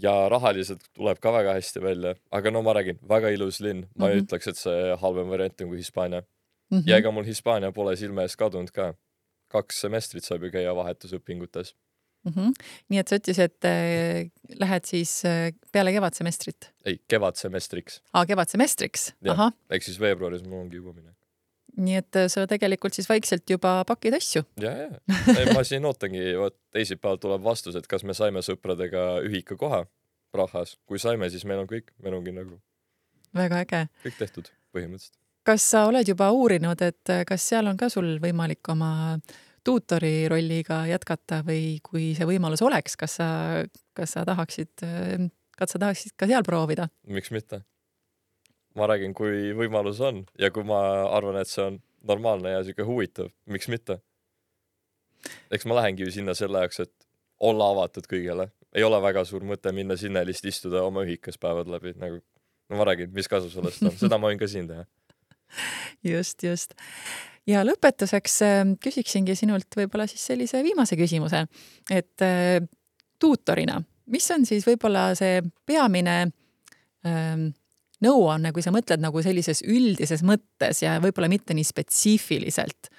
Ja 0.00 0.28
rahaliselt 0.28 0.84
tuleb 0.96 1.20
ka 1.20 1.32
väga 1.32 1.54
hästi 1.58 1.82
välja, 1.82 2.14
aga 2.30 2.50
no 2.50 2.62
ma 2.62 2.74
räägin, 2.74 2.98
väga 3.08 3.32
ilus 3.34 3.60
linn, 3.60 3.80
ma 3.80 3.84
mm 3.84 3.92
-hmm. 3.94 4.08
ei 4.08 4.16
Mhm. 4.16 4.24
ütleks, 4.24 4.48
et 4.48 4.56
see 4.56 4.96
halvem 4.96 5.28
variant 5.28 5.60
on 5.60 5.68
kui 5.68 5.78
Hispaania 5.78 6.20
mm. 6.20 6.26
Mm 6.70 6.78
-hmm. 6.78 6.90
ja 6.90 6.96
ega 6.96 7.10
mul 7.10 7.24
Hispaania 7.24 7.72
pole 7.72 7.96
silme 7.96 8.22
eest 8.22 8.36
kadunud 8.36 8.70
ka. 8.70 8.94
kaks 9.48 9.80
semestrit 9.80 10.24
saab 10.24 10.42
ju 10.42 10.50
käia 10.50 10.74
vahetusõpingutes. 10.74 11.74
mm. 12.24 12.32
-hmm. 12.32 12.52
nii 12.88 12.98
et 12.98 13.08
sa 13.08 13.16
ütlesid, 13.16 13.42
et 13.42 13.64
äh, 13.64 14.30
lähed 14.60 14.84
siis 14.84 15.24
äh, 15.24 15.52
peale 15.72 15.92
kevadsemestrit, 15.92 16.72
ei, 16.84 16.98
kevadsemestriks, 17.08 18.02
aa 18.12 18.26
kevadsemestriks, 18.26 19.14
ahah, 19.28 19.52
ehk 19.70 19.82
siis 19.82 20.00
veebruaris 20.00 20.42
mul 20.42 20.60
ongi 20.60 20.76
juba 20.76 20.92
minek. 20.92 21.16
Nii 21.76 21.96
et 22.00 22.18
äh, 22.20 22.28
sa 22.32 22.44
tegelikult 22.50 22.96
siis 22.96 23.08
vaikselt 23.08 23.48
juba 23.50 23.80
pakid 23.88 24.16
asju. 24.18 24.44
ja, 24.60 24.72
ja, 24.84 25.46
ma 25.54 25.64
siin 25.66 25.86
ootangi, 25.88 26.32
vot 26.40 26.56
teisipäeval 26.74 27.20
tuleb 27.22 27.44
vastus, 27.44 27.76
et 27.78 27.88
kas 27.90 28.04
me 28.04 28.16
saime 28.16 28.44
sõpradega 28.44 29.22
ühikakoha 29.26 29.84
Prahas, 30.32 30.78
kui 30.88 31.00
saime, 31.00 31.28
siis 31.28 31.44
meil 31.44 31.60
on 31.60 31.68
kõik, 31.68 31.90
meil 32.00 32.16
ongi 32.16 32.32
nagu 32.32 32.56
väga 33.36 33.64
äge. 33.64 33.82
kõik 34.04 34.20
tehtud 34.20 34.52
põhimõtteliselt. 34.72 35.16
kas 35.48 35.64
sa 35.74 35.86
oled 35.88 36.08
juba 36.08 36.30
uurinud, 36.32 36.84
et 36.84 37.12
äh, 37.12 37.24
kas 37.28 37.48
seal 37.52 37.68
on 37.70 37.80
ka 37.80 37.88
sul 37.92 38.14
võimalik 38.22 38.72
oma 38.72 39.18
tuutori 39.64 40.28
rolliga 40.28 40.82
jätkata 40.90 41.42
või 41.46 41.78
kui 41.84 42.12
see 42.18 42.26
võimalus 42.26 42.64
oleks, 42.66 42.96
kas 42.98 43.20
sa, 43.20 43.28
kas 43.94 44.16
sa 44.16 44.24
tahaksid, 44.26 44.72
kas 45.54 45.76
sa 45.76 45.78
tahaksid 45.78 46.16
ka 46.18 46.26
seal 46.26 46.44
proovida? 46.46 46.88
miks 47.06 47.30
mitte? 47.30 47.62
Ma 48.78 48.88
räägin, 48.90 49.14
kui 49.16 49.52
võimalus 49.56 50.00
on 50.04 50.24
ja 50.40 50.50
kui 50.54 50.64
ma 50.66 50.80
arvan, 51.12 51.40
et 51.40 51.50
see 51.50 51.64
on 51.64 51.78
normaalne 52.08 52.54
ja 52.54 52.64
siuke 52.66 52.86
huvitav, 52.86 53.30
miks 53.46 53.70
mitte? 53.72 54.00
eks 55.54 55.66
ma 55.70 55.76
lähengi 55.78 56.02
ju 56.02 56.10
sinna 56.10 56.34
selle 56.34 56.64
jaoks, 56.64 56.80
et 56.82 56.92
olla 57.42 57.68
avatud 57.74 58.06
kõigele, 58.10 58.48
ei 58.74 58.82
ole 58.86 58.98
väga 59.02 59.22
suur 59.28 59.44
mõte 59.46 59.70
minna 59.74 59.96
sinna 59.98 60.22
ja 60.22 60.28
lihtsalt 60.28 60.50
istuda 60.50 60.82
oma 60.86 61.04
ühikas 61.06 61.38
päevad 61.38 61.70
läbi 61.70 61.94
nagu, 62.00 62.18
no 62.70 62.80
ma 62.80 62.86
räägin, 62.88 63.12
mis 63.14 63.30
kasu 63.30 63.50
sellest 63.52 63.84
on, 63.86 63.94
seda 64.00 64.18
ma 64.18 64.30
võin 64.32 64.40
ka 64.40 64.48
siin 64.50 64.66
teha. 64.70 64.86
just, 66.12 66.42
just. 66.42 66.74
ja 67.46 67.62
lõpetuseks 67.66 68.36
äh, 68.46 68.60
küsiksingi 68.82 69.36
sinult 69.38 69.78
võib-olla 69.78 70.08
siis 70.10 70.24
sellise 70.32 70.62
viimase 70.66 70.98
küsimuse, 70.98 71.44
et 71.90 72.26
äh, 72.26 72.58
tuutorina, 73.22 73.78
mis 74.10 74.30
on 74.34 74.46
siis 74.48 74.66
võib-olla 74.66 75.12
see 75.18 75.38
peamine 75.68 76.16
ähm, 77.06 77.52
nõuanne, 78.02 78.52
kui 78.54 78.64
sa 78.64 78.72
mõtled 78.74 79.02
nagu 79.02 79.22
sellises 79.24 79.62
üldises 79.66 80.24
mõttes 80.26 80.82
ja 80.84 80.98
võib-olla 81.02 81.30
mitte 81.32 81.54
nii 81.56 81.66
spetsiifiliselt, 81.66 82.90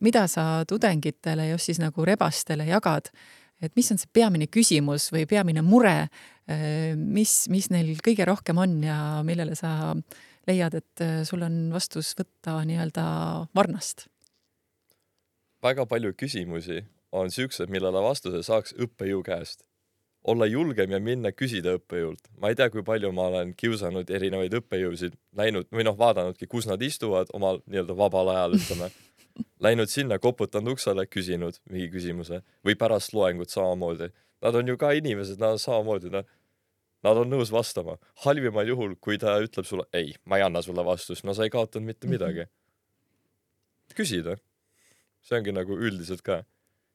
mida 0.00 0.24
sa 0.32 0.64
tudengitele 0.68 1.50
just 1.50 1.68
siis 1.68 1.80
nagu 1.82 2.06
rebastele 2.08 2.64
jagad, 2.66 3.10
et 3.62 3.74
mis 3.76 3.90
on 3.92 4.00
see 4.00 4.10
peamine 4.12 4.48
küsimus 4.50 5.10
või 5.12 5.26
peamine 5.28 5.62
mure, 5.62 6.08
mis, 6.96 7.34
mis 7.52 7.68
neil 7.70 7.92
kõige 8.02 8.26
rohkem 8.26 8.58
on 8.58 8.80
ja 8.86 8.96
millele 9.26 9.54
sa 9.58 9.92
leiad, 10.48 10.74
et 10.74 11.02
äh, 11.02 11.20
sul 11.26 11.42
on 11.46 11.68
vastus 11.74 12.14
võtta 12.18 12.60
nii-öelda 12.66 13.04
varnast? 13.56 14.08
väga 15.62 15.84
palju 15.86 16.10
küsimusi 16.18 16.80
on 17.14 17.30
siuksed, 17.30 17.70
millele 17.70 18.00
vastuse 18.02 18.40
saaks 18.42 18.74
õppejõu 18.82 19.20
käest. 19.22 19.62
Olla 20.24 20.46
julgem 20.46 20.90
ja 20.90 21.00
minna 21.00 21.32
küsida 21.34 21.76
õppejõult. 21.78 22.28
ma 22.40 22.50
ei 22.50 22.58
tea, 22.58 22.68
kui 22.70 22.82
palju 22.86 23.12
ma 23.12 23.28
olen 23.30 23.54
kiusanud 23.58 24.10
erinevaid 24.10 24.54
õppejõusid, 24.60 25.16
läinud 25.38 25.66
või 25.72 25.86
noh, 25.88 25.96
vaadanudki, 25.98 26.46
kus 26.46 26.68
nad 26.70 26.82
istuvad 26.82 27.32
omal 27.34 27.62
nii-öelda 27.66 27.96
vabal 27.96 28.34
ajal, 28.34 28.58
ütleme. 28.60 28.90
Läinud 29.64 29.88
sinna, 29.88 30.18
koputanud 30.20 30.74
uksele, 30.74 31.06
küsinud 31.08 31.56
mingi 31.70 31.88
küsimuse 31.94 32.42
või 32.66 32.76
pärast 32.76 33.14
loengut 33.16 33.50
samamoodi. 33.50 34.10
Nad 34.44 34.58
on 34.58 34.68
ju 34.68 34.76
ka 34.76 34.90
inimesed, 34.98 35.40
nad 35.40 35.56
on 35.56 35.62
samamoodi, 35.62 36.10
noh, 36.12 36.26
nad 37.02 37.18
on 37.18 37.30
nõus 37.30 37.50
vastama. 37.52 37.96
halvimal 38.24 38.68
juhul, 38.68 38.96
kui 39.00 39.18
ta 39.18 39.38
ütleb 39.42 39.66
sulle 39.66 39.86
ei, 39.92 40.14
ma 40.24 40.38
ei 40.38 40.46
anna 40.46 40.62
sulle 40.62 40.84
vastust, 40.84 41.24
no 41.24 41.34
sa 41.34 41.46
ei 41.46 41.50
kaotanud 41.50 41.86
mitte 41.86 42.06
midagi. 42.06 42.46
küsida, 43.96 44.38
see 45.20 45.36
ongi 45.36 45.52
nagu 45.52 45.76
üldiselt 45.76 46.22
ka. 46.22 46.44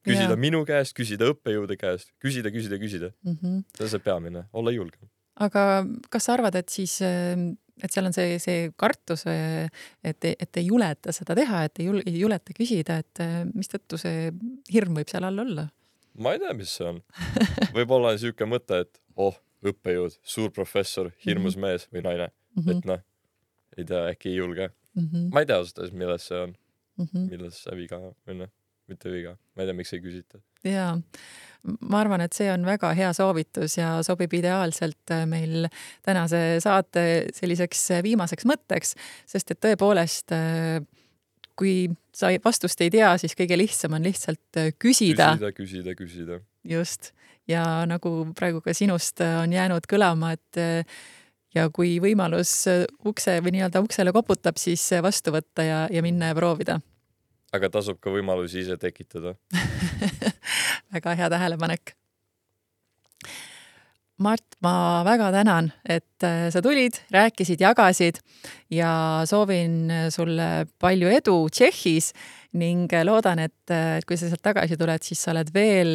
Küsida 0.06 0.34
ja. 0.34 0.40
minu 0.40 0.64
käest, 0.68 0.94
küsida 0.96 1.30
õppejõude 1.32 1.76
käest, 1.80 2.12
küsida, 2.22 2.52
küsida, 2.54 2.78
küsida, 2.80 3.12
Mm 3.24 3.38
-hmm. 3.38 3.62
see 3.76 3.84
on 3.84 3.90
see 3.90 4.04
peamine, 4.04 4.44
olla 4.52 4.70
julgem. 4.74 5.08
aga 5.36 5.86
kas 6.10 6.24
sa 6.24 6.32
arvad, 6.34 6.54
et 6.54 6.68
siis, 6.68 7.00
et 7.02 7.92
seal 7.92 8.06
on 8.06 8.12
see, 8.12 8.38
see 8.42 8.70
kartus, 8.76 9.24
et, 9.26 10.24
et 10.24 10.56
ei 10.56 10.66
juleta 10.66 11.12
seda 11.12 11.34
teha, 11.34 11.64
et 11.64 11.78
ei 11.78 11.86
jul-, 11.86 12.02
ei 12.06 12.20
juleta 12.20 12.52
küsida, 12.52 12.98
et 12.98 13.20
äh, 13.20 13.44
mistõttu 13.54 13.98
see 13.98 14.32
hirm 14.72 14.94
võib 14.98 15.08
seal 15.08 15.24
all 15.24 15.38
olla? 15.38 15.68
ma 16.18 16.32
ei 16.34 16.38
tea, 16.42 16.54
mis 16.54 16.70
see 16.76 16.86
on. 16.88 17.02
võib-olla 17.76 18.10
on 18.14 18.18
siuke 18.18 18.44
mõte, 18.44 18.80
et 18.82 19.00
oh, 19.16 19.36
õppejõud, 19.62 20.18
suur 20.22 20.50
professor, 20.50 21.12
hirmus 21.26 21.56
mm 21.56 21.62
-hmm. 21.62 21.66
mees 21.66 21.88
või 21.92 22.02
naine 22.02 22.28
mm, 22.28 22.62
-hmm. 22.62 22.78
et 22.78 22.84
noh, 22.84 23.00
ei 23.78 23.84
tea, 23.84 24.08
äkki 24.10 24.28
ei 24.28 24.36
julge. 24.36 24.70
mm 24.94 25.04
-hmm. 25.04 25.30
ma 25.32 25.40
ei 25.40 25.46
tea 25.46 25.56
ausalt 25.56 25.78
öeldes, 25.78 25.94
milles 25.94 26.26
see 26.26 26.40
on, 26.42 26.56
Mm 26.98 27.06
-hmm. 27.06 27.30
milles 27.30 27.62
see 27.62 27.76
viga 27.76 27.96
on 27.96 28.14
või 28.26 28.34
noh, 28.34 28.48
mitte 28.88 29.12
viga, 29.12 29.34
ma 29.54 29.64
ei 29.64 29.68
tea, 29.70 29.78
miks 29.78 29.94
ei 29.96 30.02
küsita. 30.04 30.40
jaa, 30.66 30.92
ma 31.90 32.00
arvan, 32.02 32.24
et 32.24 32.36
see 32.36 32.48
on 32.52 32.64
väga 32.66 32.92
hea 32.98 33.10
soovitus 33.16 33.78
ja 33.78 33.96
sobib 34.06 34.34
ideaalselt 34.38 35.14
äh, 35.14 35.26
meil 35.28 35.68
tänase 36.06 36.60
saate 36.64 37.04
selliseks 37.36 37.84
äh, 37.96 38.04
viimaseks 38.06 38.48
mõtteks, 38.48 38.94
sest 39.28 39.54
et 39.54 39.60
tõepoolest, 39.64 40.34
kui 41.58 41.88
sa 42.14 42.30
vastust 42.44 42.80
ei 42.84 42.90
tea, 42.94 43.12
siis 43.20 43.34
kõige 43.38 43.58
lihtsam 43.58 43.96
on 43.98 44.06
lihtsalt 44.06 44.60
äh, 44.60 44.72
küsida, 44.78 45.32
küsida, 45.36 45.52
küsida, 45.56 45.94
küsida. 45.98 46.40
just, 46.64 47.12
ja 47.50 47.64
nagu 47.90 48.12
praegu 48.38 48.62
ka 48.64 48.74
sinust 48.76 49.22
äh, 49.24 49.38
on 49.42 49.54
jäänud 49.54 49.88
kõlama, 49.90 50.34
et 50.38 50.60
äh, 50.60 51.00
ja 51.56 51.68
kui 51.74 51.96
võimalus 52.02 52.52
äh, 52.70 52.84
ukse 53.06 53.38
või 53.44 53.56
nii-öelda 53.56 53.82
uksele 53.84 54.14
koputab, 54.14 54.60
siis 54.60 54.84
äh, 54.94 55.02
vastu 55.04 55.34
võtta 55.34 55.66
ja, 55.66 55.80
ja 55.92 56.04
minna 56.04 56.32
ja 56.32 56.38
proovida. 56.38 56.78
Aga 57.56 57.70
tasub 57.72 58.00
ka 58.02 58.12
võimalusi 58.12 58.64
ise 58.64 58.76
tekitada. 58.80 59.34
väga 60.94 61.14
hea 61.18 61.30
tähelepanek. 61.32 61.94
Mart, 64.18 64.56
ma 64.66 65.04
väga 65.06 65.28
tänan, 65.30 65.68
et 65.86 66.26
äh, 66.26 66.48
sa 66.50 66.62
tulid, 66.62 66.96
rääkisid, 67.14 67.60
jagasid 67.62 68.18
ja 68.74 69.22
soovin 69.30 69.92
sulle 70.10 70.66
palju 70.82 71.12
edu 71.20 71.36
Tšehhis 71.54 72.10
ning 72.58 72.90
loodan, 73.06 73.44
et, 73.46 73.76
kui 74.08 74.18
sa 74.18 74.26
sealt 74.26 74.42
tagasi 74.42 74.74
tuled, 74.80 75.06
siis 75.06 75.22
sa 75.22 75.30
oled 75.36 75.52
veel 75.54 75.94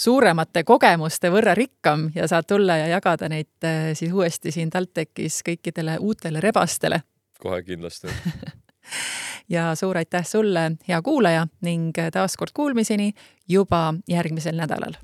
suuremate 0.00 0.62
kogemuste 0.68 1.30
võrra 1.32 1.54
rikkam 1.56 2.08
ja 2.14 2.28
saad 2.30 2.48
tulla 2.48 2.78
ja 2.80 2.90
jagada 2.94 3.28
neid 3.32 3.66
äh, 3.66 3.90
siis 3.98 4.12
uuesti 4.12 4.52
siin 4.54 4.70
TalTechis 4.72 5.40
kõikidele 5.46 5.98
uutele 6.00 6.40
rebastele. 6.44 7.02
kohe 7.40 7.62
kindlasti. 7.64 8.08
ja 9.50 9.74
suur 9.74 9.96
aitäh 9.96 10.26
sulle, 10.26 10.72
hea 10.88 11.02
kuulaja 11.02 11.46
ning 11.60 11.92
taaskord 12.12 12.50
kuulmiseni 12.54 13.12
juba 13.48 13.94
järgmisel 14.08 14.56
nädalal. 14.56 14.94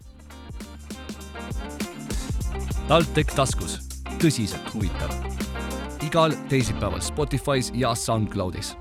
TalTech 2.88 3.34
taskus, 3.34 3.78
tõsiselt 4.22 4.74
huvitav. 4.74 5.10
igal 6.06 6.32
teisipäeval 6.48 7.00
Spotify's 7.02 7.72
ja 7.74 7.94
SoundCloudis 7.94 8.76